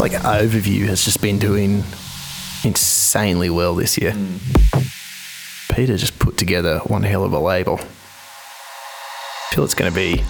Like 0.01 0.13
overview 0.13 0.87
has 0.87 1.05
just 1.05 1.21
been 1.21 1.39
doing 1.39 1.85
insanely 2.65 3.51
well 3.51 3.75
this 3.75 3.99
year. 3.99 4.13
Mm. 4.13 5.75
Peter 5.75 5.97
just 5.97 6.19
put 6.19 6.37
together 6.37 6.79
one 6.87 7.03
hell 7.03 7.25
of 7.25 7.33
a 7.33 7.39
label. 7.39 7.81
I 7.81 9.55
feel 9.55 9.65
it's 9.65 9.75
going 9.75 9.93
to 9.93 9.97
be 9.97 10.23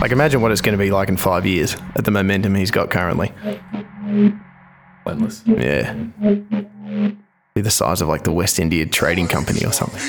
like 0.00 0.12
imagine 0.12 0.40
what 0.40 0.52
it's 0.52 0.60
going 0.60 0.78
to 0.78 0.82
be 0.82 0.90
like 0.90 1.08
in 1.08 1.16
five 1.16 1.44
years 1.44 1.76
at 1.96 2.04
the 2.04 2.10
momentum 2.10 2.54
he's 2.54 2.70
got 2.70 2.90
currently. 2.90 3.32
Yeah, 5.46 5.92
be 7.54 7.60
the 7.60 7.70
size 7.70 8.00
of 8.00 8.08
like 8.08 8.24
the 8.24 8.32
West 8.32 8.58
India 8.58 8.86
Trading 8.86 9.28
Company 9.28 9.64
or 9.64 9.72
something. 9.72 10.00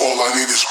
All 0.00 0.22
I 0.22 0.32
need 0.34 0.48
is 0.48 0.64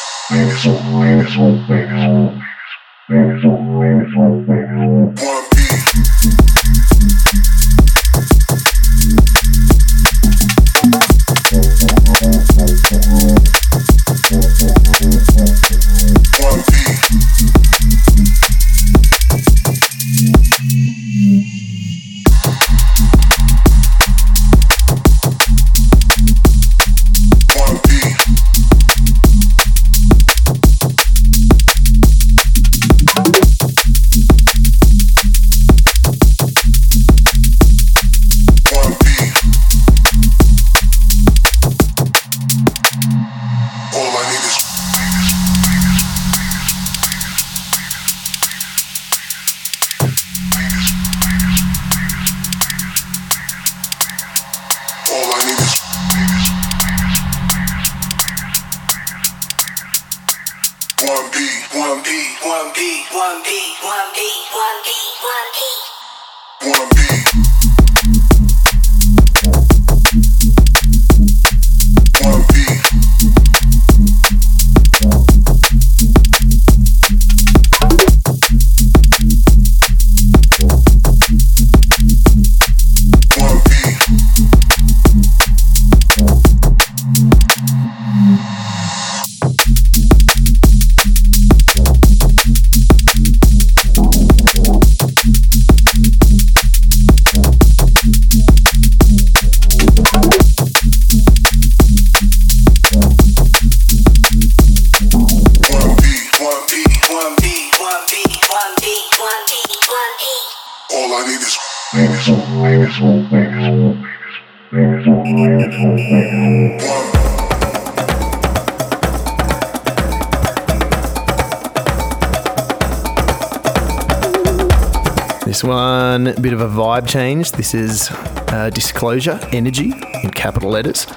change. 127.10 127.54
This 127.54 127.74
is 127.74 128.10
uh, 128.50 128.70
Disclosure 128.72 129.40
Energy 129.52 129.94
in 130.24 130.30
capital 130.30 130.70
letters. 130.70 131.08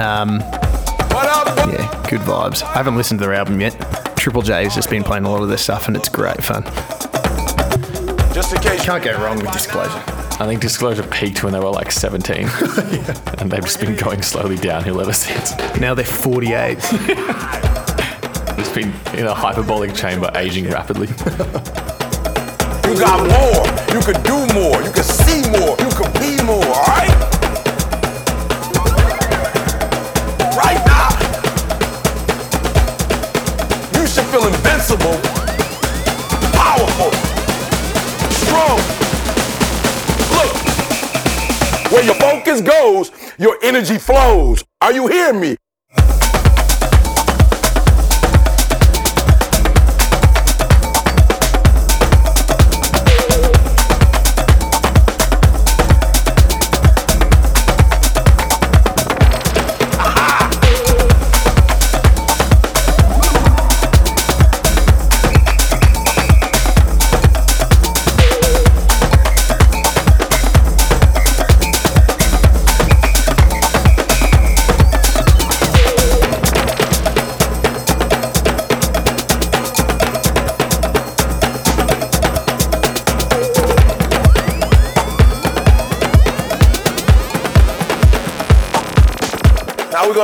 Um, 0.00 0.40
yeah, 0.40 2.04
good 2.10 2.20
vibes. 2.22 2.64
I 2.64 2.72
haven't 2.72 2.96
listened 2.96 3.20
to 3.20 3.26
their 3.26 3.34
album 3.34 3.60
yet. 3.60 3.76
Triple 4.16 4.42
J's 4.42 4.74
just 4.74 4.90
been 4.90 5.04
playing 5.04 5.24
a 5.24 5.30
lot 5.30 5.42
of 5.42 5.48
this 5.48 5.62
stuff 5.62 5.86
and 5.86 5.96
it's 5.96 6.08
great 6.08 6.42
fun. 6.42 6.64
Just 8.34 8.52
in 8.54 8.60
case. 8.60 8.84
Can't 8.84 9.04
go 9.04 9.16
wrong 9.22 9.36
with 9.36 9.52
Disclosure. 9.52 10.02
I 10.38 10.46
think 10.46 10.60
Disclosure 10.60 11.04
peaked 11.04 11.44
when 11.44 11.52
they 11.52 11.60
were 11.60 11.70
like 11.70 11.92
17. 11.92 12.48
And 13.38 13.52
they've 13.52 13.62
just 13.62 13.80
been 13.80 13.94
going 13.94 14.22
slowly 14.22 14.56
downhill 14.56 15.00
ever 15.00 15.12
since. 15.12 15.56
Now 15.78 15.94
they're 15.94 16.04
48. 16.04 16.78
It's 18.58 18.70
been 18.70 18.90
in 19.12 19.26
a 19.26 19.34
hyperbolic 19.34 19.94
chamber, 19.94 20.30
aging 20.34 20.70
rapidly. 20.70 21.08
You 22.86 22.94
got 22.94 23.18
more. 23.18 23.66
You 23.92 24.00
can 24.00 24.22
do 24.22 24.46
more. 24.54 24.80
You 24.80 24.92
can 24.92 25.02
see 25.02 25.42
more. 25.50 25.74
You 25.80 25.90
can 25.90 26.12
be 26.22 26.40
more, 26.44 26.64
alright? 26.64 27.10
Right 30.54 30.80
now. 30.86 31.10
You 33.98 34.06
should 34.06 34.26
feel 34.26 34.46
invincible, 34.46 35.18
powerful, 36.54 37.10
strong. 38.30 38.78
Look, 40.30 40.54
where 41.90 42.04
your 42.04 42.14
focus 42.14 42.60
goes, 42.60 43.10
your 43.36 43.58
energy 43.64 43.98
flows. 43.98 44.62
Are 44.80 44.92
you 44.92 45.08
hearing 45.08 45.40
me? 45.40 45.56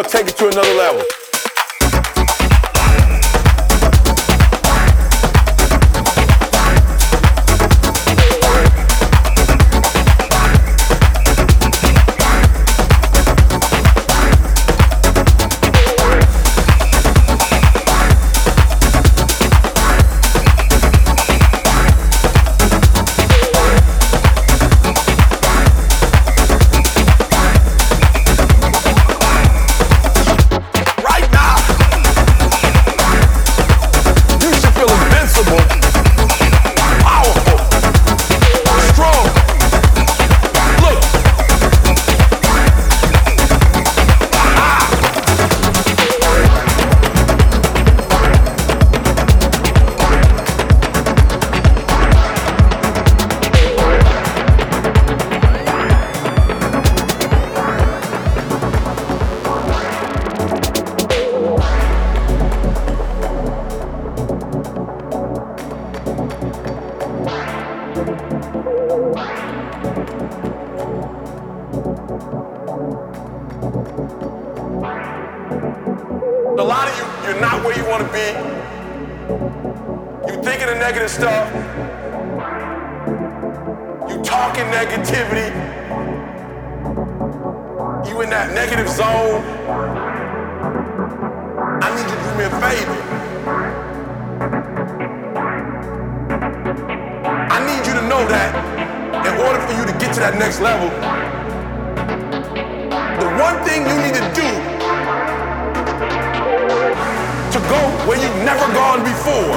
Gonna 0.03 0.13
take 0.13 0.29
it 0.29 0.37
to 0.37 0.49
another 0.49 0.75
level. 0.75 1.12
A 76.59 76.63
lot 76.63 76.87
of 76.89 76.97
you, 76.99 77.05
you're 77.25 77.41
not 77.41 77.65
where 77.65 77.77
you 77.77 77.85
want 77.89 78.07
to 78.07 78.13
be. 78.13 78.29
You 80.29 80.43
thinking 80.43 80.69
of 80.69 80.77
negative 80.77 81.11
stuff. 81.11 81.51
You 84.09 84.23
talking 84.23 84.65
negativity. 84.67 85.51
You 88.09 88.21
in 88.21 88.31
that 88.31 88.53
negative 88.55 88.89
zone. 88.89 89.43
I 91.83 91.89
need 91.97 92.09
you 92.11 92.17
to 92.17 92.23
do 92.23 92.35
me 92.39 92.45
a 92.45 92.51
favor. 92.61 93.62
Know 98.13 98.29
that 98.29 98.53
in 99.25 99.41
order 99.41 99.57
for 99.65 99.73
you 99.73 99.89
to 99.89 99.95
get 99.97 100.13
to 100.13 100.21
that 100.21 100.37
next 100.37 100.61
level, 100.61 100.93
the 103.17 103.29
one 103.41 103.57
thing 103.65 103.89
you 103.89 103.97
need 104.05 104.13
to 104.13 104.27
do 104.37 104.49
to 107.57 107.59
go 107.73 107.81
where 108.05 108.21
you've 108.21 108.43
never 108.45 108.69
gone 108.77 109.01
before. 109.01 109.57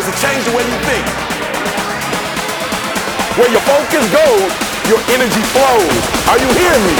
Is 0.00 0.06
to 0.08 0.14
change 0.24 0.42
the 0.48 0.54
way 0.56 0.64
you 0.64 0.78
think. 0.88 1.04
Where 3.36 3.52
your 3.52 3.64
focus 3.68 4.04
goes, 4.16 4.48
your 4.88 5.00
energy 5.12 5.44
flows. 5.52 6.00
Are 6.24 6.40
you 6.40 6.48
hearing 6.56 6.84
me? 6.88 6.96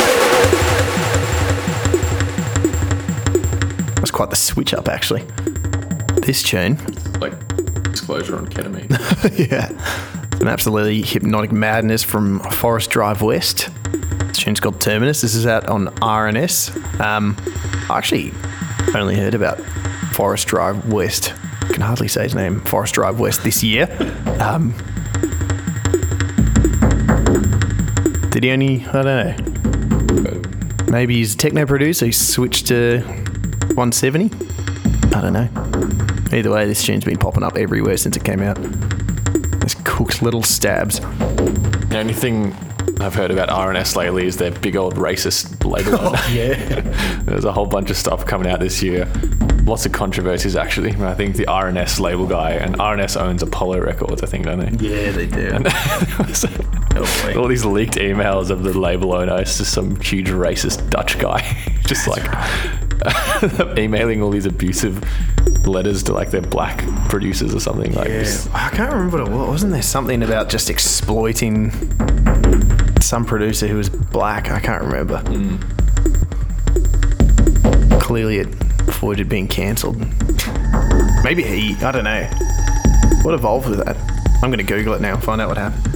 That's 3.97 4.11
quite 4.11 4.29
the 4.29 4.37
switch 4.37 4.75
up, 4.75 4.89
actually. 4.89 5.25
This 6.23 6.43
tune, 6.43 6.77
Like 7.21 7.33
disclosure 7.91 8.37
on 8.37 8.47
ketamine. 8.47 8.89
yeah, 9.51 9.69
an 10.41 10.47
absolutely 10.49 11.03
hypnotic 11.03 11.51
madness 11.51 12.03
from 12.05 12.39
Forest 12.41 12.91
Drive 12.91 13.23
West. 13.23 13.69
This 14.29 14.39
tune's 14.39 14.61
called 14.61 14.81
Terminus. 14.81 15.21
This 15.21 15.35
is 15.35 15.47
out 15.47 15.67
on 15.69 15.89
R&S. 16.01 16.75
Um, 17.01 17.37
I 17.91 17.99
actually 17.99 18.33
only 18.95 19.17
heard 19.17 19.35
about 19.35 19.61
Forest 20.13 20.47
Drive 20.47 20.93
West. 20.93 21.35
I 21.63 21.73
can 21.73 21.81
hardly 21.83 22.09
say 22.09 22.23
his 22.23 22.35
name, 22.35 22.61
Forest 22.61 22.95
Drive 22.95 23.19
West, 23.19 23.43
this 23.43 23.65
year. 23.65 23.89
Um, 24.41 24.75
did 28.31 28.45
he 28.45 28.51
only? 28.53 28.87
I 28.87 29.03
don't 29.03 30.23
know. 30.23 30.43
Maybe 30.91 31.17
he's 31.17 31.35
a 31.35 31.37
techno 31.37 31.67
producer. 31.67 32.07
He 32.07 32.13
switched 32.13 32.69
to 32.69 33.01
170. 33.75 34.31
I 35.15 35.21
don't 35.21 35.33
know. 35.33 35.49
Either 36.33 36.51
way, 36.51 36.67
this 36.67 36.85
tune's 36.85 37.05
been 37.05 37.19
popping 37.19 37.43
up 37.43 37.57
everywhere 37.57 37.97
since 37.97 38.17
it 38.17 38.25
came 38.25 38.41
out. 38.41 38.57
This 39.61 39.75
cooks 39.85 40.23
little 40.23 40.43
stabs. 40.43 41.01
The 41.01 41.99
only 41.99 42.15
thing 42.15 42.55
I've 43.01 43.15
heard 43.15 43.31
about 43.31 43.51
R&S 43.51 43.97
lately 43.97 44.27
is 44.27 44.37
their 44.37 44.51
big 44.51 44.77
old 44.77 44.95
racist 44.95 45.65
label. 45.65 45.99
Oh, 46.01 46.29
yeah. 46.33 46.81
There's 47.25 47.45
a 47.45 47.53
whole 47.53 47.67
bunch 47.67 47.91
of 47.91 47.97
stuff 47.97 48.25
coming 48.25 48.51
out 48.51 48.61
this 48.61 48.83
year. 48.83 49.11
Lots 49.65 49.87
of 49.87 49.93
controversies, 49.93 50.57
actually. 50.57 50.93
I 51.05 51.15
think 51.15 51.37
the 51.37 51.47
R&S 51.47 52.01
label 52.01 52.27
guy, 52.27 52.53
and 52.53 52.81
R&S 52.81 53.17
owns 53.17 53.43
Apollo 53.43 53.81
Records, 53.81 54.23
I 54.23 54.27
think, 54.27 54.47
don't 54.47 54.59
they? 54.59 54.89
Yeah, 54.89 55.11
they 55.13 55.27
do. 55.27 55.51
And 55.53 55.65
was 56.27 56.45
oh, 56.97 57.23
boy. 57.25 57.41
all 57.41 57.47
these 57.47 57.65
leaked 57.65 57.95
emails 57.95 58.51
of 58.51 58.63
the 58.63 58.77
label 58.77 59.13
owner. 59.15 59.41
It's 59.41 59.59
just 59.59 59.73
some 59.73 60.01
huge 60.01 60.31
racist 60.31 60.89
Dutch 60.91 61.19
guy, 61.19 61.41
just 61.87 62.09
like 62.09 62.25
emailing 63.79 64.23
all 64.23 64.31
these 64.31 64.47
abusive 64.47 65.03
letters 65.67 66.03
to 66.05 66.13
like 66.13 66.31
their 66.31 66.43
black 66.43 66.85
producers 67.09 67.55
or 67.55 67.61
something. 67.61 67.93
Like, 67.95 68.09
just- 68.09 68.53
I 68.55 68.69
can't 68.71 68.93
remember 68.93 69.19
what 69.25 69.29
it 69.29 69.33
was. 69.35 69.49
Wasn't 69.49 69.73
there 69.73 69.83
something 69.83 70.23
about 70.23 70.49
just 70.49 70.71
exploiting 70.71 71.71
some 73.01 73.25
producer 73.25 73.67
who 73.67 73.77
was 73.77 73.89
black? 73.89 74.51
I 74.51 74.61
can't 74.61 74.83
remember. 74.85 75.19
Hmm. 75.19 75.57
Clearly, 78.01 78.39
it 78.39 78.49
avoided 78.89 79.29
being 79.29 79.49
cancelled. 79.49 79.99
Maybe 81.25 81.43
he. 81.43 81.75
I 81.85 81.93
don't 81.93 82.05
know. 82.05 82.25
What 83.23 83.35
evolved 83.35 83.69
with 83.69 83.85
that? 83.85 83.97
I'm 84.43 84.51
going 84.51 84.59
to 84.59 84.65
Google 84.65 84.95
it 84.95 85.01
now 85.01 85.15
and 85.15 85.23
find 85.23 85.41
out 85.41 85.49
what 85.49 85.57
happened. 85.57 85.92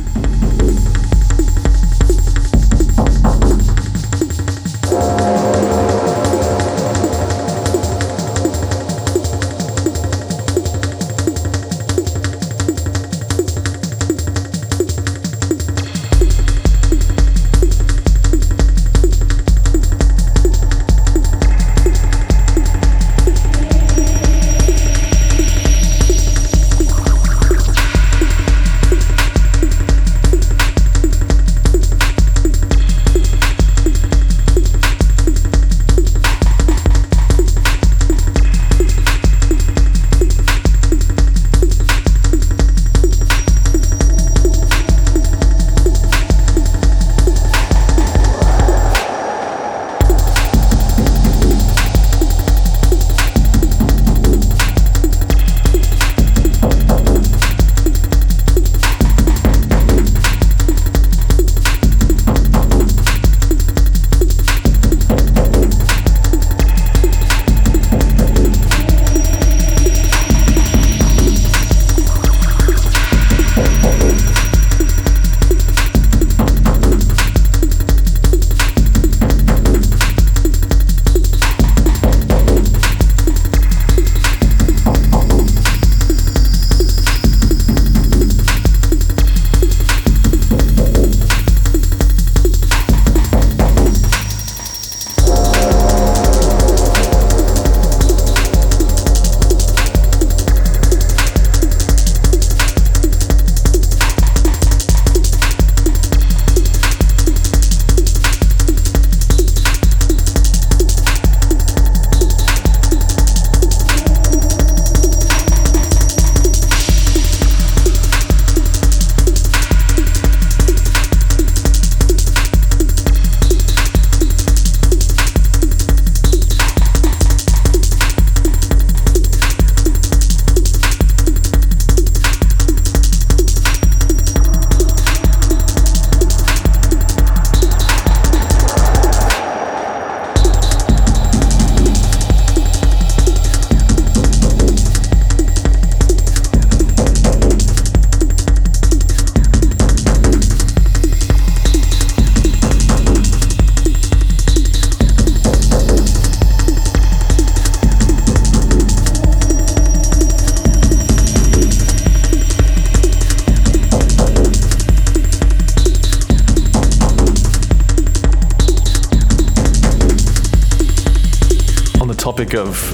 Topic 172.37 172.55
of 172.55 172.93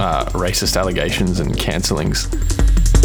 uh, 0.00 0.24
racist 0.32 0.78
allegations 0.80 1.40
and 1.40 1.58
cancellings, 1.58 2.26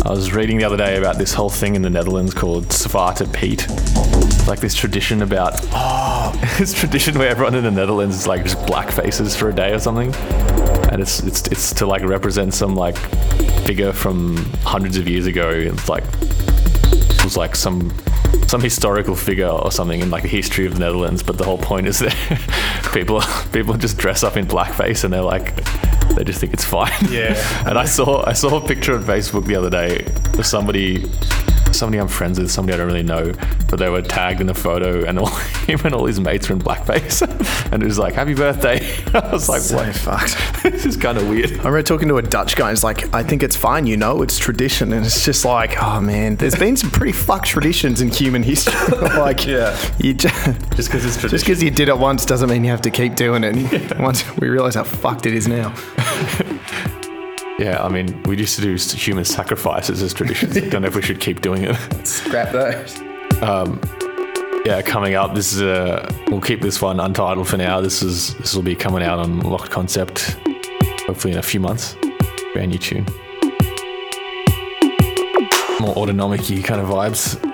I 0.05 0.11
was 0.11 0.31
reading 0.31 0.57
the 0.57 0.63
other 0.63 0.77
day 0.77 0.95
about 0.95 1.17
this 1.17 1.33
whole 1.33 1.49
thing 1.49 1.75
in 1.75 1.81
the 1.81 1.89
Netherlands 1.89 2.33
called 2.33 2.67
Zwarte 2.67 3.33
Piet. 3.33 3.67
Like 4.47 4.61
this 4.61 4.73
tradition 4.73 5.21
about 5.21 5.57
this 6.57 6.73
tradition 6.73 7.19
where 7.19 7.27
everyone 7.27 7.53
in 7.55 7.65
the 7.65 7.71
Netherlands 7.71 8.15
is 8.15 8.27
like 8.27 8.43
just 8.43 8.65
black 8.65 8.91
faces 8.91 9.35
for 9.35 9.49
a 9.49 9.53
day 9.53 9.73
or 9.73 9.79
something, 9.79 10.15
and 10.89 11.01
it's 11.01 11.19
it's 11.23 11.47
it's 11.47 11.73
to 11.73 11.85
like 11.85 12.03
represent 12.03 12.53
some 12.53 12.77
like 12.77 12.97
figure 13.65 13.91
from 13.91 14.37
hundreds 14.63 14.95
of 14.95 15.05
years 15.05 15.25
ago. 15.25 15.49
It's 15.49 15.89
like 15.89 16.05
it 16.13 17.25
was 17.25 17.35
like 17.35 17.57
some 17.57 17.93
some 18.47 18.61
historical 18.61 19.15
figure 19.15 19.47
or 19.47 19.71
something 19.71 20.01
in 20.01 20.09
like 20.09 20.23
the 20.23 20.29
history 20.29 20.65
of 20.65 20.73
the 20.73 20.79
Netherlands. 20.79 21.23
But 21.23 21.37
the 21.37 21.43
whole 21.43 21.57
point 21.57 21.87
is 21.87 21.99
that 21.99 22.15
people 22.93 23.21
people 23.51 23.75
just 23.75 23.97
dress 23.97 24.23
up 24.23 24.37
in 24.37 24.45
blackface 24.45 25.03
and 25.03 25.13
they're 25.13 25.21
like 25.21 25.55
they 26.15 26.23
just 26.23 26.39
think 26.39 26.53
it's 26.53 26.65
fine. 26.65 26.91
Yeah. 27.09 27.35
and 27.67 27.77
I 27.77 27.85
saw 27.85 28.25
I 28.27 28.33
saw 28.33 28.57
a 28.57 28.67
picture 28.67 28.95
on 28.95 29.03
Facebook 29.03 29.45
the 29.45 29.55
other 29.55 29.69
day 29.69 30.05
of 30.37 30.45
somebody 30.45 31.05
somebody 31.75 31.99
I'm 31.99 32.07
friends 32.07 32.39
with, 32.39 32.51
somebody 32.51 32.73
I 32.73 32.77
don't 32.77 32.87
really 32.87 33.03
know, 33.03 33.31
but 33.69 33.77
they 33.79 33.89
were 33.89 34.01
tagged 34.01 34.41
in 34.41 34.47
the 34.47 34.53
photo 34.53 35.03
and 35.05 35.19
all 35.19 35.27
him 35.67 35.79
and 35.83 35.93
all 35.93 36.05
his 36.05 36.19
mates 36.19 36.49
were 36.49 36.55
in 36.55 36.61
blackface. 36.61 37.21
and 37.71 37.81
it 37.81 37.85
was 37.85 37.97
like, 37.99 38.13
Happy 38.13 38.33
birthday. 38.33 38.79
I 39.13 39.31
was 39.31 39.47
like, 39.49 39.61
So 39.61 39.77
what? 39.77 39.95
fucked. 39.95 40.63
this 40.63 40.85
is 40.85 40.97
kind 40.97 41.17
of 41.17 41.27
weird. 41.29 41.51
I 41.51 41.55
remember 41.57 41.83
talking 41.83 42.07
to 42.09 42.17
a 42.17 42.21
Dutch 42.21 42.55
guy. 42.55 42.69
And 42.69 42.77
he's 42.77 42.83
like, 42.83 43.13
I 43.13 43.23
think 43.23 43.43
it's 43.43 43.55
fine, 43.55 43.85
you 43.85 43.97
know, 43.97 44.21
it's 44.21 44.37
tradition, 44.37 44.93
and 44.93 45.05
it's 45.05 45.23
just 45.25 45.45
like, 45.45 45.81
oh 45.81 45.99
man, 46.01 46.35
there's 46.35 46.55
been 46.55 46.75
some 46.77 46.91
pretty 46.91 47.13
fucked 47.13 47.45
traditions 47.47 48.01
in 48.01 48.09
human 48.09 48.43
history. 48.43 48.73
like, 49.17 49.45
Yeah. 49.45 49.77
you 49.99 50.13
just 50.13 50.35
Just 50.75 50.89
because 50.89 51.05
it's 51.05 51.15
tradition. 51.15 51.29
just 51.29 51.45
because 51.45 51.63
you 51.63 51.71
did 51.71 51.89
it 51.89 51.97
once 51.97 52.25
doesn't 52.25 52.49
mean 52.49 52.63
you 52.63 52.71
have 52.71 52.81
to 52.81 52.91
keep 52.91 53.15
doing 53.15 53.43
it. 53.43 53.99
Once 53.99 54.23
we 54.37 54.49
realize 54.49 54.75
how 54.75 54.83
fucked 54.83 55.25
it 55.25 55.33
is 55.33 55.47
now. 55.47 55.73
Yeah, 57.59 57.83
I 57.83 57.89
mean, 57.89 58.23
we 58.23 58.37
used 58.37 58.55
to 58.55 58.61
do 58.61 58.75
human 58.75 59.25
sacrifices 59.25 60.01
as 60.01 60.13
traditions. 60.13 60.55
I 60.55 60.61
don't 60.61 60.81
know 60.81 60.87
if 60.87 60.95
we 60.95 61.01
should 61.01 61.19
keep 61.19 61.41
doing 61.41 61.65
it. 61.65 61.75
Scrap 62.07 62.53
those. 62.53 62.97
Um, 63.41 63.81
yeah, 64.65 64.81
coming 64.81 65.15
up. 65.15 65.35
This 65.35 65.51
is 65.51 65.61
a. 65.61 66.07
We'll 66.29 66.39
keep 66.39 66.61
this 66.61 66.81
one 66.81 67.01
untitled 67.01 67.49
for 67.49 67.57
now. 67.57 67.81
This 67.81 68.01
is 68.01 68.35
this 68.35 68.55
will 68.55 68.63
be 68.63 68.75
coming 68.75 69.03
out 69.03 69.19
on 69.19 69.41
Locked 69.41 69.71
Concept, 69.71 70.37
hopefully 71.05 71.33
in 71.33 71.39
a 71.39 71.43
few 71.43 71.59
months. 71.59 71.97
Brand 72.53 72.71
new 72.71 72.77
tune. 72.77 73.05
More 75.81 75.95
autonomic-y 75.95 76.61
kind 76.61 76.81
of 76.81 76.87
vibes. 76.87 77.48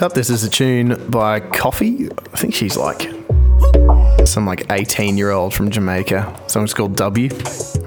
Up. 0.00 0.12
This 0.12 0.28
is 0.28 0.42
a 0.42 0.50
tune 0.50 1.08
by 1.08 1.38
Koffee. 1.40 2.10
I 2.32 2.36
think 2.36 2.52
she's 2.52 2.76
like 2.76 3.02
some 4.26 4.44
like 4.44 4.66
18 4.70 5.16
year 5.16 5.30
old 5.30 5.54
from 5.54 5.70
Jamaica. 5.70 6.40
Song's 6.48 6.74
called 6.74 6.96
W. 6.96 7.28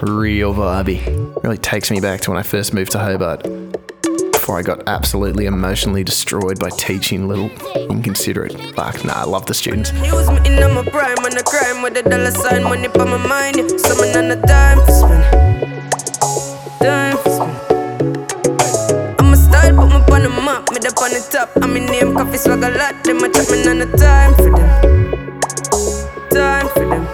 Real 0.01 0.53
vibey. 0.53 1.43
Really 1.43 1.57
takes 1.57 1.91
me 1.91 1.99
back 1.99 2.21
to 2.21 2.31
when 2.31 2.39
I 2.39 2.43
first 2.43 2.73
moved 2.73 2.91
to 2.93 2.99
Hobart 2.99 3.43
before 4.31 4.57
I 4.57 4.61
got 4.61 4.87
absolutely 4.87 5.47
emotionally 5.47 6.03
destroyed 6.03 6.59
by 6.59 6.69
teaching 6.69 7.27
little 7.27 7.49
inconsiderate. 7.75 8.53
Fuck, 8.73 9.03
nah, 9.03 9.13
I 9.13 9.23
love 9.25 9.45
the 9.45 9.53
students. 9.53 9.91
News 9.91 10.29
me 10.29 10.37
in 10.45 10.73
my 10.73 10.83
prime 10.89 11.17
on 11.19 11.31
the 11.31 11.43
crime 11.45 11.81
with 11.81 11.97
a 11.97 12.03
dollar 12.09 12.31
sign 12.31 12.63
money 12.63 12.87
on 12.87 13.09
my 13.09 13.17
mind. 13.27 13.55
Summon 13.81 14.15
on 14.15 14.27
the 14.29 14.47
time 14.47 14.79
for 14.85 14.91
spend. 14.91 15.76
On 20.17 20.23
the 20.23 20.29
map, 20.29 20.71
me 20.71 20.77
up 20.77 20.97
on 20.97 21.13
the 21.13 21.21
top. 21.29 21.51
I'm 21.61 21.77
in 21.77 21.85
name, 21.85 22.15
Koffee 22.15 22.39
swag 22.39 22.63
a 22.63 22.71
lot. 22.73 23.03
Them 23.03 23.21
a 23.21 23.29
chat 23.29 23.51
me 23.51 23.69
on 23.69 23.77
the 23.77 23.85
time 24.01 24.33
for 24.33 24.49
them. 24.49 24.65
Time 26.33 26.67
for 26.73 26.89
them. 26.89 27.05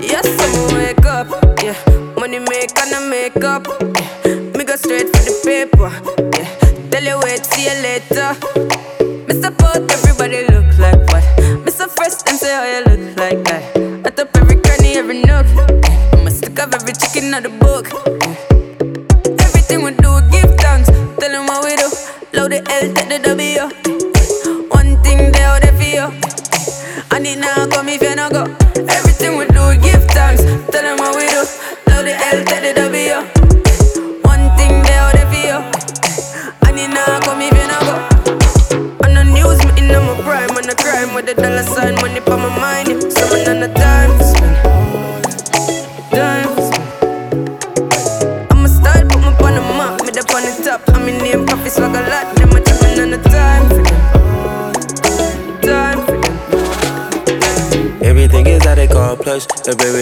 Yes, 0.00 0.22
I'm 0.30 0.78
wake 0.78 1.04
up. 1.06 1.26
Yeah, 1.60 1.74
money 2.14 2.38
make 2.38 2.70
and 2.78 2.94
I 2.94 3.00
make 3.10 3.42
up. 3.42 3.66
Yeah, 3.66 4.38
me 4.54 4.62
go 4.62 4.76
straight 4.76 5.10
for 5.10 5.22
the 5.26 5.34
paper. 5.42 5.90
Yeah, 6.38 6.46
tell 6.88 7.02
you 7.02 7.18
wait, 7.24 7.44
see 7.46 7.66
you 7.66 7.74
later. 7.82 8.38
Me 9.26 9.34
support 9.42 9.82
everybody 9.90 10.46
look 10.46 10.70
like 10.78 11.02
what? 11.10 11.26
Me 11.66 11.72
so 11.72 11.88
fresh 11.88 12.22
and 12.30 12.38
say 12.38 12.54
how 12.54 12.62
you 12.62 12.84
look 12.86 13.16
like 13.18 13.42
that. 13.50 14.06
I 14.06 14.10
top 14.10 14.30
every 14.36 14.62
cranny, 14.62 14.94
every 14.94 15.18
nook. 15.20 15.50
I'ma 16.14 16.30
stick 16.30 16.56
up 16.60 16.72
every 16.72 16.92
chicken 16.92 17.34
out 17.34 17.42
the 17.42 17.48
book. 17.58 17.90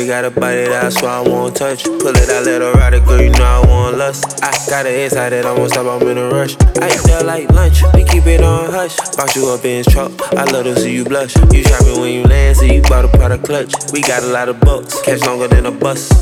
Got 0.06 0.26
a 0.26 0.30
body 0.30 0.64
that's 0.64 1.02
why 1.02 1.16
I 1.16 1.20
won't 1.22 1.56
touch. 1.56 1.84
Pull 1.84 2.06
it 2.08 2.28
out, 2.28 2.44
let 2.44 2.60
her 2.60 2.72
ride 2.74 2.94
it, 2.94 3.04
girl, 3.04 3.20
you 3.20 3.30
know 3.30 3.42
I 3.42 3.66
want 3.66 3.96
lust. 3.96 4.44
I 4.44 4.52
got 4.68 4.86
an 4.86 4.94
inside 4.94 5.30
that 5.30 5.44
I 5.44 5.52
won't 5.52 5.70
stop, 5.70 5.86
I'm 5.86 6.06
in 6.06 6.18
a 6.18 6.28
rush. 6.28 6.54
I 6.78 6.92
eat 6.92 7.02
that 7.08 7.24
like 7.24 7.50
lunch, 7.50 7.82
we 7.94 8.04
keep 8.04 8.26
it 8.26 8.42
on 8.42 8.70
hush. 8.70 8.96
Box 9.16 9.34
you 9.34 9.48
up 9.48 9.64
in 9.64 9.82
his 9.82 9.86
truck, 9.86 10.12
I 10.34 10.44
love 10.44 10.64
to 10.66 10.76
see 10.78 10.94
you 10.94 11.04
blush. 11.04 11.34
You 11.50 11.64
shopping 11.64 12.00
when 12.00 12.12
you 12.14 12.22
land, 12.24 12.58
so 12.58 12.64
you 12.64 12.82
bought 12.82 13.06
a 13.06 13.08
product 13.08 13.44
clutch. 13.44 13.74
We 13.92 14.02
got 14.02 14.22
a 14.22 14.26
lot 14.26 14.48
of 14.48 14.60
bucks, 14.60 15.00
catch 15.02 15.22
longer 15.22 15.48
than 15.48 15.66
a 15.66 15.72
bus. 15.72 16.12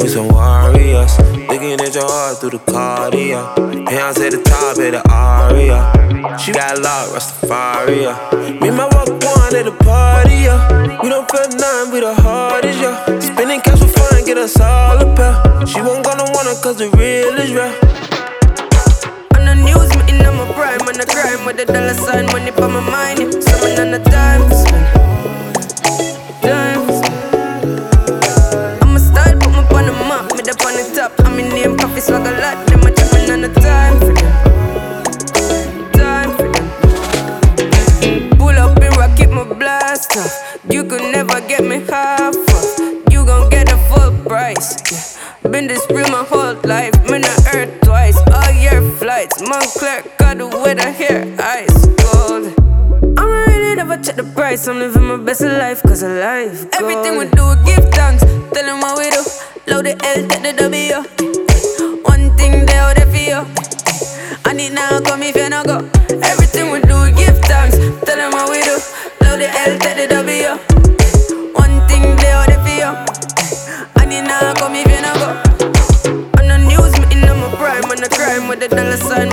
We 0.00 0.08
some 0.08 0.28
warriors, 0.28 1.18
looking 1.18 1.72
at 1.72 1.94
your 1.94 2.08
heart 2.08 2.38
through 2.38 2.50
the 2.50 2.58
cardio. 2.58 3.90
Hands 3.90 4.18
at 4.20 4.30
the 4.32 4.42
top 4.42 4.78
of 4.78 4.92
the 4.92 5.02
aria. 5.10 6.38
She 6.38 6.52
got 6.52 6.78
a 6.78 6.80
lot, 6.80 7.08
Rastafaria. 7.08 8.60
Me 8.60 8.68
and 8.68 8.76
my 8.76 8.88
one 9.24 9.54
at 9.56 9.64
the 9.64 9.72
party, 9.84 10.46
yeah. 10.46 11.00
We 11.02 11.08
don't 11.08 11.28
feel 11.30 11.48
none, 11.56 11.90
we 11.90 12.00
the 12.00 12.14
hardest, 12.14 12.80
yeah. 12.80 13.20
Spending 13.20 13.60
cash 13.60 13.80
for 13.80 13.88
fun, 13.88 14.24
get 14.24 14.38
us 14.38 14.60
all 14.60 15.00
a 15.00 15.06
pair. 15.16 15.66
She 15.66 15.80
won't 15.80 16.04
gonna 16.04 16.24
want 16.34 16.48
it 16.48 16.60
cause 16.62 16.78
the 16.78 16.88
real 16.96 17.34
is 17.40 17.52
real. 17.52 17.72
On 19.36 19.42
the 19.48 19.54
news, 19.54 19.90
me 19.96 20.02
in 20.12 20.22
my 20.22 20.44
prime, 20.52 20.82
on 20.88 20.94
the 21.00 21.06
crime 21.08 21.44
with 21.46 21.56
the 21.56 21.64
dollar 21.64 21.94
sign, 21.94 22.26
money 22.26 22.50
on 22.52 22.72
my 22.72 22.80
mind. 22.80 23.20
Yeah. 23.20 23.40
Someone 23.40 23.78
on 23.80 23.90
the 23.96 24.00
time 24.10 24.42
to 24.48 24.54
spend. 24.54 24.86
Time 26.42 26.86
to 26.86 26.92
spend. 27.00 27.16
I'm 28.82 28.96
a 28.96 29.00
style, 29.00 29.36
put 29.40 29.50
me 29.50 29.62
on 29.76 29.86
the 29.88 29.92
map, 30.04 30.24
me 30.36 30.42
up 30.44 30.64
on 30.64 30.74
the 30.76 30.84
top. 30.94 31.12
I'm 31.24 31.38
in 31.38 31.48
name, 31.48 31.76
Koffee 31.76 32.00
swag 32.00 32.26
a 32.26 32.30
lot. 32.40 32.73
You 40.74 40.82
could 40.82 41.02
never 41.02 41.40
get 41.46 41.62
me 41.62 41.78
half 41.88 42.34
off. 42.34 42.78
You 43.08 43.24
gon' 43.24 43.48
get 43.48 43.68
the 43.68 43.78
full 43.88 44.10
price. 44.26 44.74
Yeah. 44.90 45.48
Been 45.48 45.68
this 45.68 45.86
real 45.88 46.08
my 46.10 46.24
whole 46.24 46.56
life. 46.64 46.92
Me 47.08 47.20
not 47.20 47.54
earth 47.54 47.80
twice. 47.82 48.18
All 48.34 48.50
year 48.50 48.82
flights. 48.98 49.40
Montclair 49.40 50.02
got 50.18 50.38
the 50.38 50.48
weather 50.48 50.90
here. 50.90 51.32
Ice 51.38 51.86
cold. 52.02 52.52
I'm 53.16 53.28
really 53.46 53.76
never 53.76 53.96
check 53.98 54.16
the 54.16 54.24
price. 54.24 54.66
I'm 54.66 54.80
living 54.80 55.04
my 55.04 55.16
best 55.16 55.42
life, 55.42 55.80
cause 55.80 56.02
I 56.02 56.08
life. 56.08 56.68
Gold. 56.72 56.82
Everything 56.82 57.18
we 57.18 57.26
do, 57.26 57.44
we 57.50 57.54
give 57.70 57.88
thanks. 57.94 58.24
Tell 58.24 58.66
them 58.66 58.80
what 58.80 58.98
we 58.98 59.10
do. 59.10 59.22
Load 59.70 59.86
the 59.86 59.94
L, 60.02 60.26
take 60.26 60.42
the 60.42 60.54
W. 60.58 62.02
One 62.02 62.36
thing 62.36 62.66
they 62.66 62.74
out 62.74 62.96
there 62.96 63.06
for 63.06 63.22
you. 63.22 63.46
I 64.44 64.52
need 64.52 64.72
now 64.72 64.98
come 65.02 65.22
if 65.22 65.36
you 65.36 65.48
no 65.48 65.62
go. 65.62 65.88
Dollar 78.76 78.96
sign, 78.96 79.28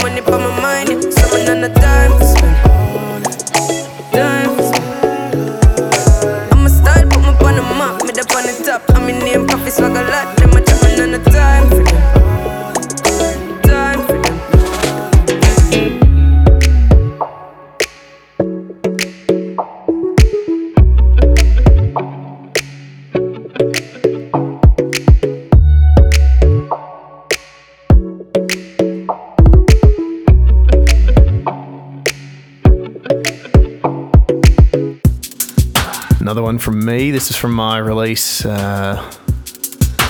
Another 36.31 36.43
one 36.43 36.59
from 36.59 36.85
me. 36.85 37.11
This 37.11 37.29
is 37.29 37.35
from 37.35 37.51
my 37.51 37.77
release 37.77 38.45
uh, 38.45 38.95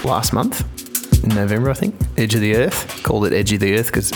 last 0.03 0.33
month 0.33 1.23
in 1.23 1.29
November, 1.29 1.71
I 1.71 1.73
think. 1.73 1.95
Edge 2.15 2.35
of 2.35 2.41
the 2.41 2.57
Earth. 2.57 3.01
Called 3.01 3.25
it 3.25 3.33
Edge 3.33 3.51
of 3.53 3.59
the 3.59 3.73
Earth 3.73 3.87
because 3.87 4.11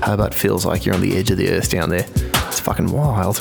Hobart 0.00 0.32
feels 0.32 0.64
like 0.64 0.86
you're 0.86 0.94
on 0.94 1.02
the 1.02 1.18
edge 1.18 1.30
of 1.30 1.36
the 1.36 1.50
earth 1.50 1.70
down 1.70 1.90
there. 1.90 2.06
It's 2.48 2.60
fucking 2.60 2.90
wild. 2.90 3.36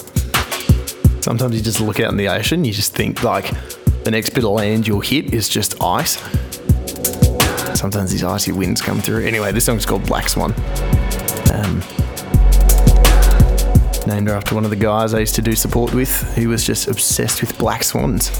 Sometimes 1.23 1.55
you 1.55 1.61
just 1.61 1.79
look 1.79 2.01
out 2.01 2.11
in 2.11 2.17
the 2.17 2.27
ocean, 2.27 2.65
you 2.65 2.73
just 2.73 2.93
think 2.93 3.23
like 3.23 3.53
the 4.03 4.11
next 4.11 4.31
bit 4.31 4.43
of 4.43 4.51
land 4.51 4.85
you'll 4.85 4.99
hit 4.99 5.33
is 5.33 5.47
just 5.47 5.81
ice. 5.81 6.17
Sometimes 7.79 8.11
these 8.11 8.25
icy 8.25 8.51
winds 8.51 8.81
come 8.81 8.99
through. 8.99 9.25
Anyway, 9.25 9.53
this 9.53 9.63
song's 9.63 9.85
called 9.85 10.05
Black 10.05 10.27
Swan. 10.27 10.53
Um, 11.53 11.81
named 14.09 14.27
her 14.27 14.33
after 14.33 14.55
one 14.55 14.63
of 14.63 14.71
the 14.71 14.75
guys 14.75 15.13
I 15.13 15.19
used 15.19 15.35
to 15.35 15.41
do 15.41 15.55
support 15.55 15.93
with 15.93 16.33
who 16.35 16.49
was 16.49 16.65
just 16.65 16.87
obsessed 16.87 17.41
with 17.41 17.57
black 17.57 17.83
swans. 17.83 18.31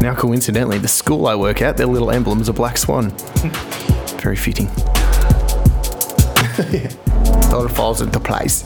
Now, 0.00 0.14
coincidentally, 0.16 0.78
the 0.78 0.88
school 0.88 1.26
I 1.26 1.34
work 1.34 1.60
at, 1.60 1.76
their 1.76 1.86
little 1.86 2.10
emblem 2.10 2.40
is 2.40 2.48
a 2.48 2.52
black 2.52 2.78
swan. 2.78 3.10
Very 4.22 4.36
fitting. 4.36 4.70
It 6.72 7.52
all 7.52 7.68
falls 7.68 8.00
into 8.00 8.20
place. 8.20 8.62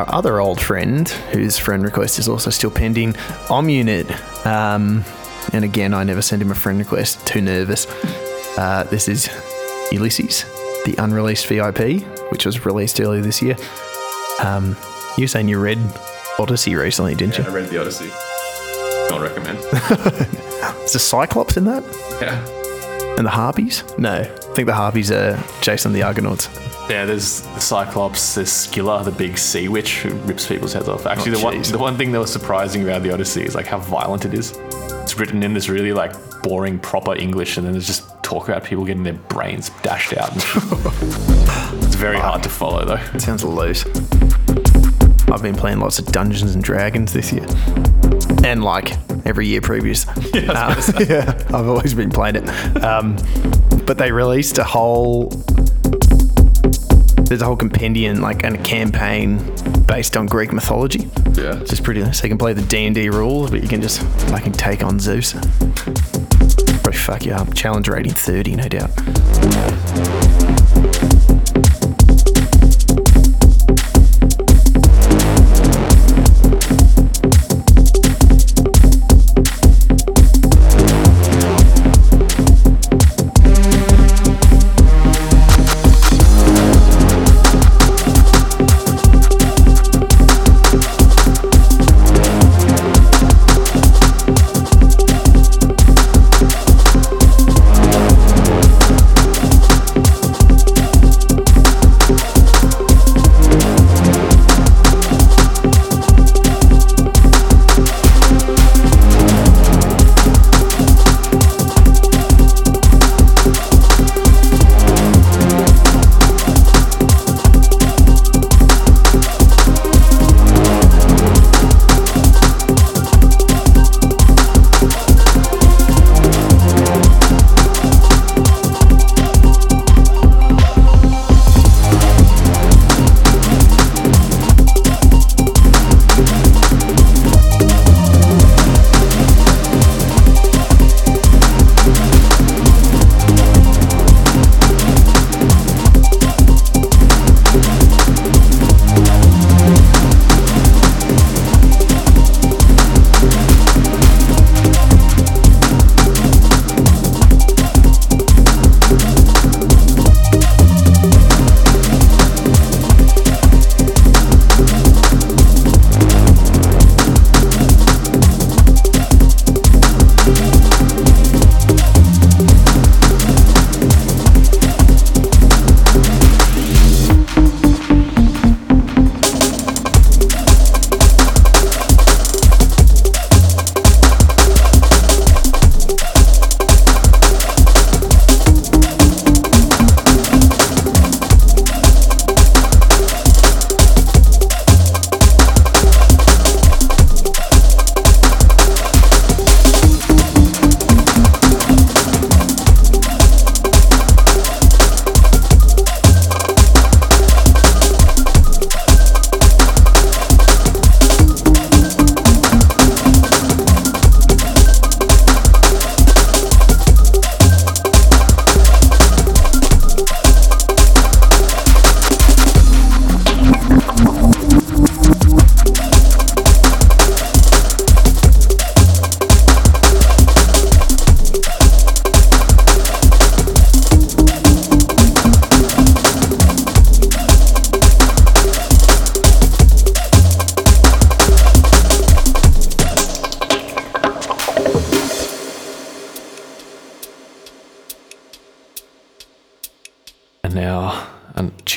Our 0.00 0.14
other 0.14 0.40
old 0.40 0.58
friend, 0.62 1.06
whose 1.06 1.58
friend 1.58 1.82
request 1.84 2.18
is 2.18 2.26
also 2.26 2.48
still 2.48 2.70
pending, 2.70 3.14
Om 3.50 3.68
Unit. 3.68 4.10
Um, 4.46 5.04
and 5.52 5.62
again, 5.62 5.92
I 5.92 6.04
never 6.04 6.22
sent 6.22 6.40
him 6.40 6.50
a 6.50 6.54
friend 6.54 6.78
request, 6.78 7.26
too 7.26 7.42
nervous. 7.42 7.86
Uh, 8.56 8.84
this 8.84 9.08
is 9.08 9.28
Ulysses, 9.92 10.44
the 10.86 10.94
unreleased 10.96 11.46
VIP, 11.48 12.02
which 12.32 12.46
was 12.46 12.64
released 12.64 12.98
earlier 12.98 13.20
this 13.20 13.42
year. 13.42 13.56
Um, 14.42 14.74
you 15.18 15.24
were 15.24 15.28
saying 15.28 15.48
you 15.48 15.60
read 15.60 15.78
Odyssey 16.38 16.74
recently, 16.76 17.14
didn't 17.14 17.36
you? 17.36 17.44
I 17.44 17.48
read 17.48 17.68
the 17.68 17.78
Odyssey. 17.78 18.08
Don't 19.10 19.20
recommend. 19.20 19.58
Is 20.82 20.94
the 20.94 20.98
Cyclops 20.98 21.58
in 21.58 21.66
that? 21.66 21.84
yeah. 22.22 22.42
And 23.18 23.26
the 23.26 23.30
Harpies? 23.30 23.84
No, 23.98 24.20
I 24.20 24.24
think 24.54 24.64
the 24.64 24.72
Harpies 24.72 25.10
are 25.10 25.38
Jason 25.60 25.92
the 25.92 26.04
Argonauts. 26.04 26.48
Yeah, 26.90 27.04
there's 27.04 27.42
the 27.42 27.60
Cyclops, 27.60 28.34
there's 28.34 28.50
Scylla, 28.50 29.04
the 29.04 29.12
big 29.12 29.38
sea 29.38 29.68
witch 29.68 30.00
who 30.00 30.10
rips 30.26 30.48
people's 30.48 30.72
heads 30.72 30.88
off. 30.88 31.06
Actually, 31.06 31.32
Oh, 31.32 31.38
the 31.38 31.44
one 31.44 31.62
the 31.62 31.78
one 31.78 31.96
thing 31.96 32.10
that 32.12 32.18
was 32.18 32.32
surprising 32.32 32.82
about 32.82 33.04
the 33.04 33.12
Odyssey 33.12 33.42
is 33.44 33.54
like 33.54 33.66
how 33.66 33.78
violent 33.78 34.24
it 34.24 34.34
is. 34.34 34.56
It's 35.02 35.16
written 35.16 35.42
in 35.44 35.54
this 35.54 35.68
really 35.68 35.92
like 35.92 36.12
boring 36.42 36.80
proper 36.80 37.14
English, 37.14 37.56
and 37.56 37.64
then 37.66 37.72
there's 37.74 37.86
just 37.86 38.20
talk 38.24 38.48
about 38.48 38.64
people 38.64 38.84
getting 38.84 39.04
their 39.04 39.14
brains 39.14 39.70
dashed 39.82 40.14
out. 40.16 40.32
It's 41.82 41.94
very 41.96 42.18
hard 42.18 42.42
to 42.44 42.48
follow 42.48 42.84
though. 42.84 43.00
It 43.14 43.20
sounds 43.20 43.44
loose. 43.44 43.84
I've 45.30 45.42
been 45.42 45.54
playing 45.54 45.78
lots 45.80 45.98
of 45.98 46.06
Dungeons 46.06 46.54
and 46.54 46.64
Dragons 46.64 47.12
this 47.12 47.32
year, 47.32 47.46
and 48.44 48.64
like 48.64 48.96
every 49.26 49.46
year 49.46 49.60
previous. 49.60 50.06
Uh, 50.34 50.74
yeah, 51.08 51.34
I've 51.48 51.68
always 51.68 51.94
been 51.94 52.10
playing 52.10 52.36
it. 52.36 52.82
Um, 52.82 53.16
but 53.86 53.98
they 53.98 54.10
released 54.10 54.58
a 54.58 54.64
whole. 54.64 55.30
There's 57.30 57.42
a 57.42 57.44
whole 57.44 57.54
compendium, 57.54 58.20
like, 58.20 58.42
and 58.42 58.56
a 58.56 58.58
campaign 58.64 59.38
based 59.86 60.16
on 60.16 60.26
Greek 60.26 60.52
mythology. 60.52 61.08
Yeah. 61.34 61.60
It's 61.60 61.70
just 61.70 61.84
pretty 61.84 62.02
nice. 62.02 62.18
So 62.18 62.24
you 62.24 62.28
can 62.28 62.38
play 62.38 62.54
the 62.54 62.62
D 62.62 62.86
and 62.86 62.92
D 62.92 63.08
rules, 63.08 63.52
but 63.52 63.62
you 63.62 63.68
can 63.68 63.80
just 63.80 64.02
fucking 64.30 64.54
take 64.54 64.82
on 64.82 64.98
Zeus. 64.98 65.34
Probably 65.34 66.92
fuck 66.92 67.24
you 67.24 67.32
up. 67.32 67.54
Challenge 67.54 67.86
rating 67.86 68.14
30, 68.14 68.56
no 68.56 68.66
doubt. 68.66 70.19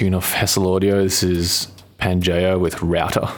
Tune 0.04 0.16
off 0.16 0.34
Hessel 0.34 0.70
Audio. 0.70 1.02
This 1.02 1.24
is 1.24 1.70
Pangaea 1.98 2.60
with 2.60 2.82
Router. 2.82 3.30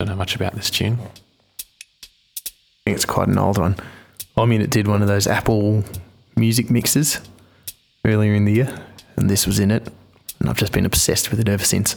Don't 0.00 0.08
know 0.08 0.16
much 0.16 0.34
about 0.34 0.56
this 0.56 0.68
tune. 0.68 0.94
I 0.94 1.06
think 2.84 2.96
it's 2.96 3.04
quite 3.04 3.28
an 3.28 3.38
old 3.38 3.56
one. 3.56 3.76
I 4.36 4.46
mean, 4.46 4.60
it 4.60 4.68
did 4.68 4.88
one 4.88 5.02
of 5.02 5.06
those 5.06 5.28
Apple 5.28 5.84
music 6.34 6.72
mixes 6.72 7.20
earlier 8.04 8.34
in 8.34 8.46
the 8.46 8.52
year, 8.54 8.84
and 9.14 9.30
this 9.30 9.46
was 9.46 9.60
in 9.60 9.70
it. 9.70 9.86
And 10.40 10.50
I've 10.50 10.58
just 10.58 10.72
been 10.72 10.84
obsessed 10.84 11.30
with 11.30 11.38
it 11.38 11.48
ever 11.48 11.64
since. 11.64 11.94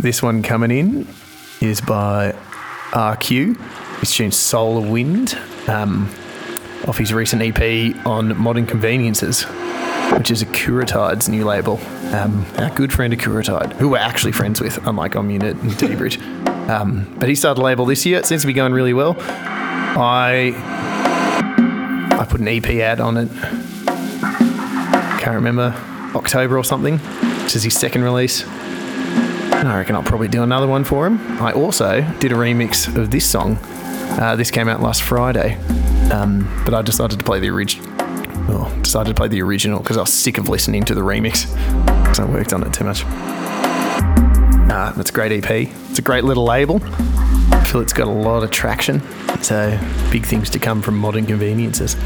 This 0.00 0.22
one 0.22 0.44
coming 0.44 0.70
in 0.70 1.08
is 1.60 1.80
by 1.80 2.32
RQ. 2.92 3.58
His 3.98 4.12
tune 4.12 4.30
Solar 4.30 4.88
Wind 4.88 5.36
um, 5.66 6.08
off 6.86 6.96
his 6.98 7.12
recent 7.12 7.42
EP 7.42 8.06
on 8.06 8.40
Modern 8.40 8.64
Conveniences, 8.64 9.42
which 10.12 10.30
is 10.30 10.44
Akuratyde's 10.44 11.28
new 11.28 11.44
label. 11.44 11.80
Um, 12.14 12.46
our 12.58 12.70
good 12.76 12.92
friend 12.92 13.12
Akuratyde, 13.12 13.72
who 13.72 13.88
we're 13.88 13.98
actually 13.98 14.30
friends 14.30 14.60
with, 14.60 14.78
unlike 14.86 15.16
Om 15.16 15.30
Unit 15.30 15.56
and 15.56 15.76
Dirty 15.76 15.96
Bridge. 15.96 16.20
Um, 16.68 17.12
but 17.18 17.28
he 17.28 17.34
started 17.34 17.60
a 17.60 17.64
label 17.64 17.84
this 17.84 18.06
year. 18.06 18.20
It 18.20 18.26
seems 18.26 18.42
to 18.42 18.46
be 18.46 18.52
going 18.52 18.72
really 18.72 18.94
well. 18.94 19.16
I 19.18 20.54
I 22.12 22.24
put 22.24 22.40
an 22.40 22.46
EP 22.46 22.68
ad 22.68 23.00
on 23.00 23.16
it. 23.16 23.28
Can't 25.20 25.34
remember 25.34 25.74
October 26.14 26.56
or 26.56 26.62
something. 26.62 26.98
This 27.42 27.56
is 27.56 27.64
his 27.64 27.76
second 27.76 28.04
release. 28.04 28.44
And 29.58 29.68
I 29.68 29.76
reckon 29.78 29.96
I'll 29.96 30.02
probably 30.02 30.28
do 30.28 30.42
another 30.42 30.66
one 30.66 30.84
for 30.84 31.06
him. 31.06 31.18
I 31.42 31.52
also 31.52 32.00
did 32.20 32.32
a 32.32 32.36
remix 32.36 32.94
of 32.96 33.10
this 33.10 33.28
song. 33.28 33.58
Uh, 33.62 34.36
this 34.36 34.50
came 34.50 34.68
out 34.68 34.80
last 34.80 35.02
Friday, 35.02 35.56
um, 36.12 36.48
but 36.64 36.74
I 36.74 36.82
decided 36.82 37.18
to 37.18 37.24
play 37.24 37.40
the 37.40 37.50
original. 37.50 37.86
Oh, 38.50 38.74
decided 38.82 39.10
to 39.10 39.14
play 39.14 39.28
the 39.28 39.42
original 39.42 39.80
because 39.80 39.96
I 39.96 40.00
was 40.00 40.12
sick 40.12 40.38
of 40.38 40.48
listening 40.48 40.84
to 40.84 40.94
the 40.94 41.02
remix 41.02 41.46
I 42.18 42.24
worked 42.24 42.52
on 42.52 42.66
it 42.66 42.72
too 42.72 42.84
much. 42.84 43.04
Uh, 44.70 44.92
it's 44.96 45.10
a 45.10 45.12
great 45.12 45.32
EP. 45.32 45.68
It's 45.90 45.98
a 45.98 46.02
great 46.02 46.24
little 46.24 46.44
label. 46.44 46.80
I 47.52 47.64
feel 47.64 47.80
it's 47.80 47.92
got 47.92 48.08
a 48.08 48.10
lot 48.10 48.42
of 48.42 48.50
traction. 48.50 49.00
So 49.42 49.78
big 50.10 50.24
things 50.24 50.50
to 50.50 50.58
come 50.58 50.82
from 50.82 50.98
modern 50.98 51.26
conveniences. 51.26 51.96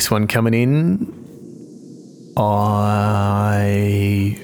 This 0.00 0.10
one 0.10 0.26
coming 0.26 0.54
in. 0.54 2.32
I 2.34 4.34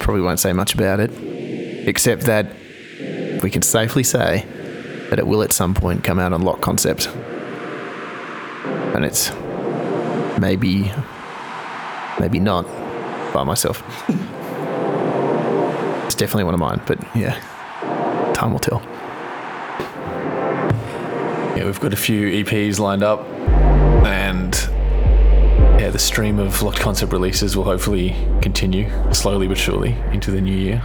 probably 0.00 0.22
won't 0.22 0.40
say 0.40 0.52
much 0.52 0.74
about 0.74 0.98
it, 0.98 1.12
except 1.86 2.22
that 2.22 2.52
we 3.40 3.48
can 3.48 3.62
safely 3.62 4.02
say 4.02 4.44
that 5.08 5.20
it 5.20 5.26
will 5.28 5.44
at 5.44 5.52
some 5.52 5.72
point 5.72 6.02
come 6.02 6.18
out 6.18 6.32
on 6.32 6.42
Locked 6.42 6.62
Concept. 6.62 7.06
And 8.96 9.04
it's 9.04 9.30
maybe, 10.40 10.90
maybe 12.18 12.40
not 12.40 12.64
by 13.32 13.44
myself. 13.44 13.84
it's 16.06 16.16
definitely 16.16 16.42
one 16.42 16.54
of 16.54 16.60
mine, 16.60 16.80
but 16.86 16.98
yeah, 17.14 17.40
time 18.34 18.50
will 18.50 18.58
tell. 18.58 18.82
Yeah, 21.56 21.66
we've 21.66 21.78
got 21.78 21.92
a 21.92 21.96
few 21.96 22.44
EPs 22.44 22.80
lined 22.80 23.04
up, 23.04 23.24
and 24.04 24.68
yeah, 25.88 25.92
the 25.92 25.98
stream 25.98 26.38
of 26.38 26.60
locked 26.60 26.80
concept 26.80 27.12
releases 27.12 27.56
will 27.56 27.64
hopefully 27.64 28.14
continue 28.42 28.90
slowly 29.10 29.48
but 29.48 29.56
surely 29.56 29.92
into 30.12 30.30
the 30.30 30.38
new 30.38 30.54
year. 30.54 30.82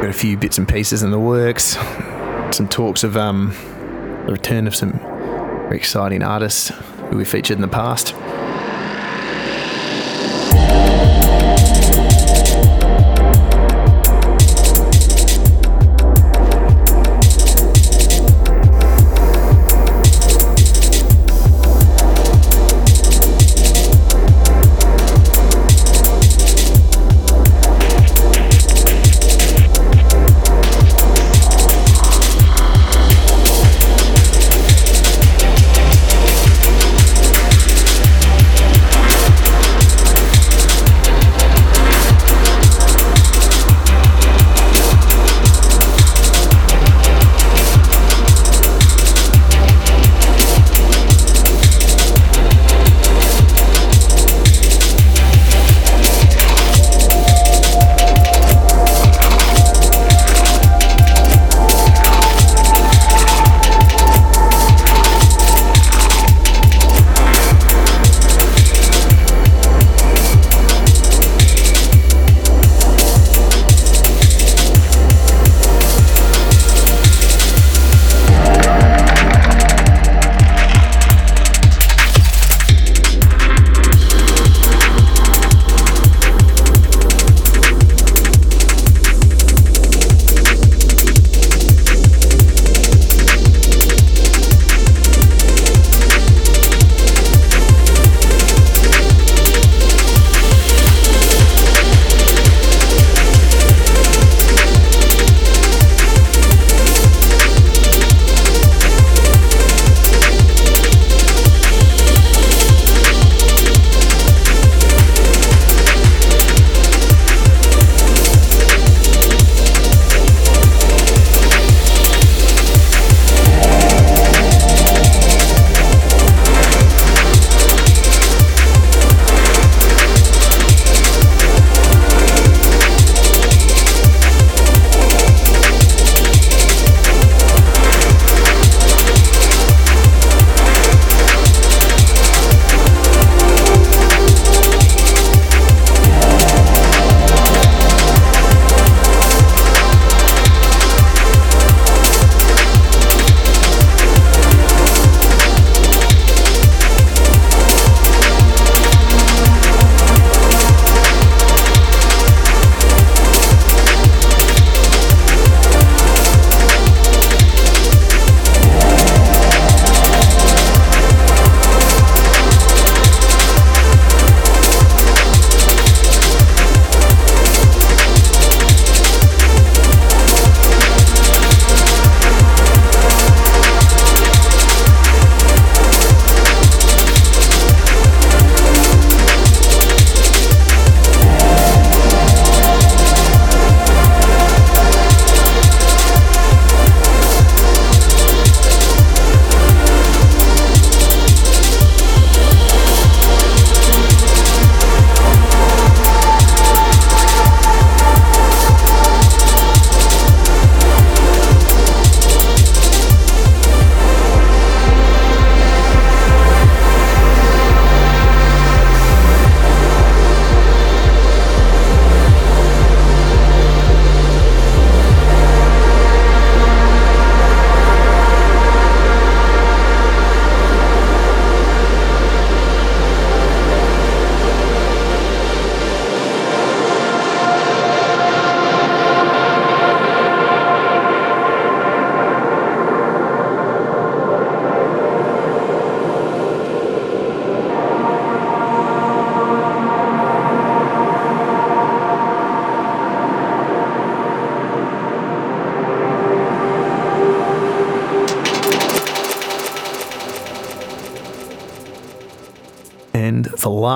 Got 0.00 0.10
a 0.10 0.12
few 0.12 0.36
bits 0.36 0.58
and 0.58 0.68
pieces 0.68 1.04
in 1.04 1.12
the 1.12 1.20
works. 1.20 1.76
Some 2.50 2.66
talks 2.68 3.04
of 3.04 3.16
um, 3.16 3.54
the 4.26 4.32
return 4.32 4.66
of 4.66 4.74
some 4.74 4.98
exciting 5.70 6.24
artists 6.24 6.70
who 7.10 7.18
we 7.18 7.24
featured 7.24 7.56
in 7.56 7.62
the 7.62 7.68
past. 7.68 8.12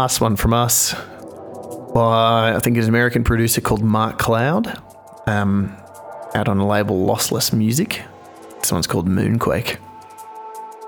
Last 0.08 0.22
one 0.22 0.36
from 0.36 0.54
us 0.54 0.94
by, 1.92 2.54
I 2.56 2.60
think, 2.60 2.78
it's 2.78 2.86
an 2.86 2.88
American 2.88 3.24
producer 3.24 3.60
called 3.60 3.82
Mark 3.82 4.18
Kloud, 4.18 4.66
um, 5.28 5.76
out 6.34 6.48
on 6.48 6.56
the 6.56 6.64
label 6.64 7.06
Lossless 7.06 7.52
Music. 7.52 8.00
This 8.58 8.72
one's 8.72 8.86
called 8.86 9.06
Moonquake. 9.06 9.76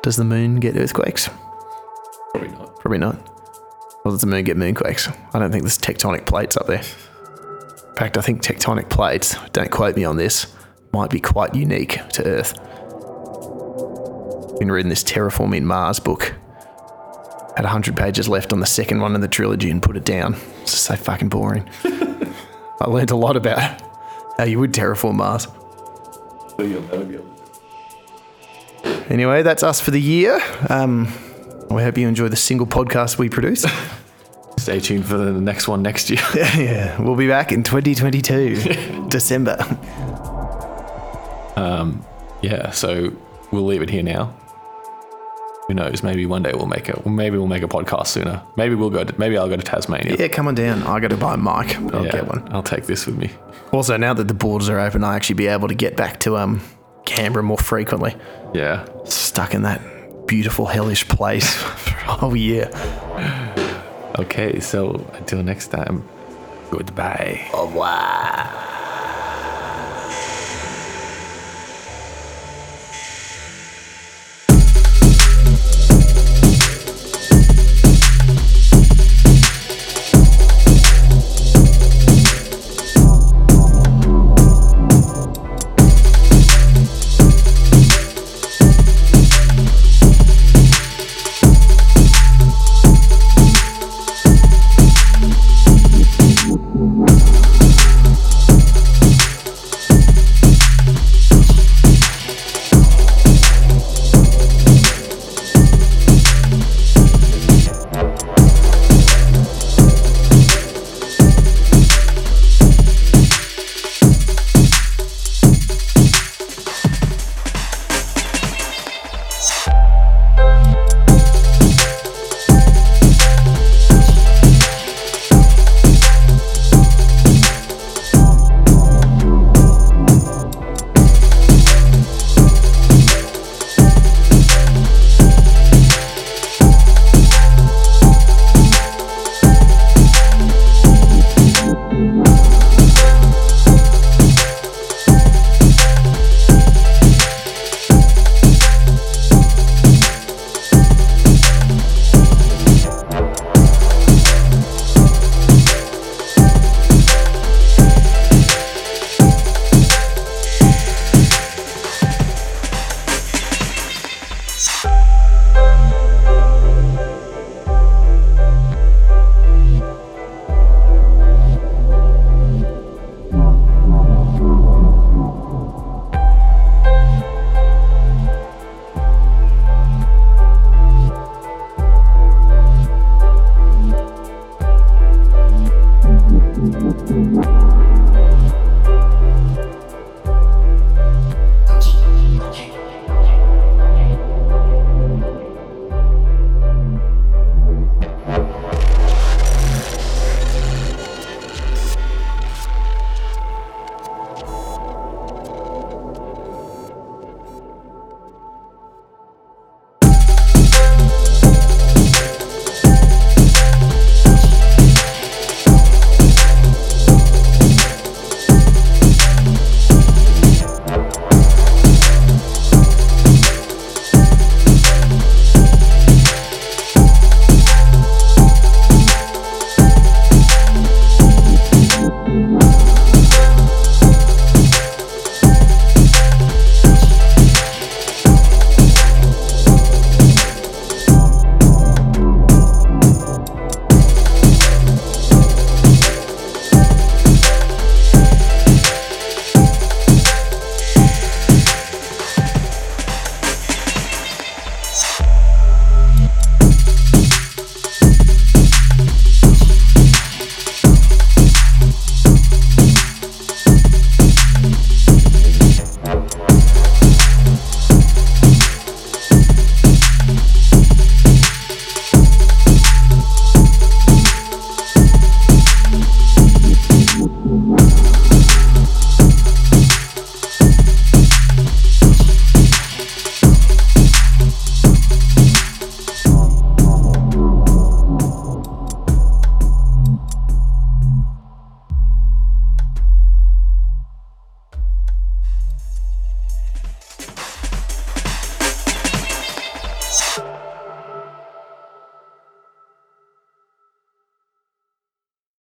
Does 0.03 0.17
the 0.17 0.25
moon 0.25 0.59
get 0.59 0.75
earthquakes? 0.75 1.29
Probably 2.31 2.49
not. 2.49 2.81
Probably 2.81 2.97
not. 2.97 3.17
Or 4.07 4.13
does 4.13 4.23
the 4.23 4.27
moon 4.27 4.43
get 4.43 4.57
moonquakes? 4.57 5.15
I 5.35 5.39
don't 5.39 5.51
think 5.51 5.65
there's 5.65 5.77
tectonic 5.77 6.25
plates 6.25 6.57
up 6.57 6.67
there. 6.67 6.81
In 6.81 7.97
fact, 7.97 8.17
I 8.17 8.23
think 8.23 8.43
tectonic 8.43 8.89
plates, 8.89 9.37
don't 9.53 9.71
quote 9.71 9.97
me 9.97 10.05
on 10.05 10.17
this, 10.17 10.47
might 10.95 11.11
be 11.11 11.21
quite 11.21 11.55
unique 11.55 12.01
to 12.15 12.25
Earth. 12.25 12.59
I've 14.51 14.59
Been 14.61 14.73
reading 14.73 14.89
this 14.89 15.05
Terraforming 15.05 15.65
Mars 15.65 16.01
book. 16.01 16.35
Had 17.57 17.65
100 17.65 17.97
pages 17.97 18.29
left 18.29 18.53
on 18.53 18.61
the 18.61 18.67
second 18.67 19.01
one 19.01 19.15
of 19.15 19.21
the 19.21 19.29
trilogy 19.29 19.71
and 19.71 19.83
put 19.83 19.97
it 19.97 20.05
down. 20.05 20.35
It's 20.63 20.73
just 20.73 20.85
so 20.85 20.97
fucking 20.97 21.29
boring. 21.29 21.69
I 21.85 22.89
learned 22.89 23.11
a 23.11 23.17
lot 23.17 23.37
about 23.37 23.59
how 24.39 24.45
you 24.45 24.59
would 24.59 24.73
terraform 24.73 25.17
Mars. 25.17 25.49
So 26.57 26.63
you'll 26.63 26.83
never 26.83 27.05
be 27.05 27.15
able 27.17 27.25
to. 28.85 29.13
Anyway, 29.13 29.43
that's 29.43 29.63
us 29.63 29.81
for 29.81 29.91
the 29.91 30.01
year. 30.01 30.41
Um, 30.69 31.13
we 31.71 31.83
hope 31.83 31.99
you 31.99 32.09
enjoy 32.09 32.29
the 32.29 32.37
single 32.37 32.67
podcast 32.67 33.19
we 33.19 33.29
produce. 33.29 33.67
Stay 34.57 34.79
tuned 34.79 35.07
for 35.07 35.17
the 35.17 35.33
next 35.33 35.69
one 35.69 35.83
next 35.83 36.11
year. 36.11 36.21
yeah, 36.35 37.01
we'll 37.01 37.17
be 37.17 37.27
back 37.29 37.51
in 37.51 37.63
2022, 37.63 39.09
December. 39.09 39.57
yeah, 42.43 42.71
so 42.71 43.13
we'll 43.51 43.65
leave 43.65 43.83
it 43.83 43.91
here 43.91 44.03
now. 44.03 44.35
Who 45.71 45.75
knows? 45.75 46.03
Maybe 46.03 46.27
one 46.27 46.43
day 46.43 46.51
we'll 46.53 46.67
make 46.67 46.89
it. 46.89 47.07
Maybe 47.07 47.39
we'll 47.39 47.47
make 47.47 47.63
a 47.63 47.69
podcast 47.69 48.09
sooner. 48.09 48.43
Maybe 48.57 48.75
we'll 48.75 48.91
go. 48.91 49.05
To, 49.05 49.15
maybe 49.21 49.39
I'll 49.39 49.49
go 49.49 49.55
to 49.55 49.63
Tasmania. 49.63 50.17
Yeah, 50.19 50.27
come 50.27 50.49
on 50.49 50.57
down. 50.57 50.83
I 50.83 50.99
got 50.99 51.11
to 51.11 51.17
buy 51.17 51.35
a 51.35 51.37
mic. 51.37 51.77
I'll 51.95 52.05
Yeah, 52.05 52.11
get 52.11 52.27
one. 52.27 52.43
I'll 52.53 52.65
take 52.65 52.87
this 52.87 53.07
with 53.07 53.17
me. 53.17 53.31
Also, 53.73 53.97
now 53.97 54.13
that 54.13 54.27
the 54.27 54.35
borders 54.35 54.69
are 54.69 54.81
open, 54.81 55.05
I'll 55.05 55.13
actually 55.13 55.37
be 55.37 55.47
able 55.47 55.69
to 55.69 55.75
get 55.77 55.97
back 55.97 56.19
to 56.21 56.37
um, 56.39 56.61
Canberra 57.05 57.45
more 57.45 57.57
frequently. 57.57 58.17
Yeah. 58.53 58.85
Stuck 59.05 59.55
in 59.55 59.63
that 59.63 60.27
beautiful, 60.27 60.67
hellish 60.67 61.07
place 61.07 61.55
for 61.55 61.91
a 62.11 62.15
whole 62.17 62.35
year. 62.35 62.69
Okay. 64.19 64.59
So 64.59 65.07
until 65.15 65.41
next 65.45 65.69
time, 65.69 66.03
goodbye. 66.73 67.49
Au 67.55 67.67
wow. 67.73 68.67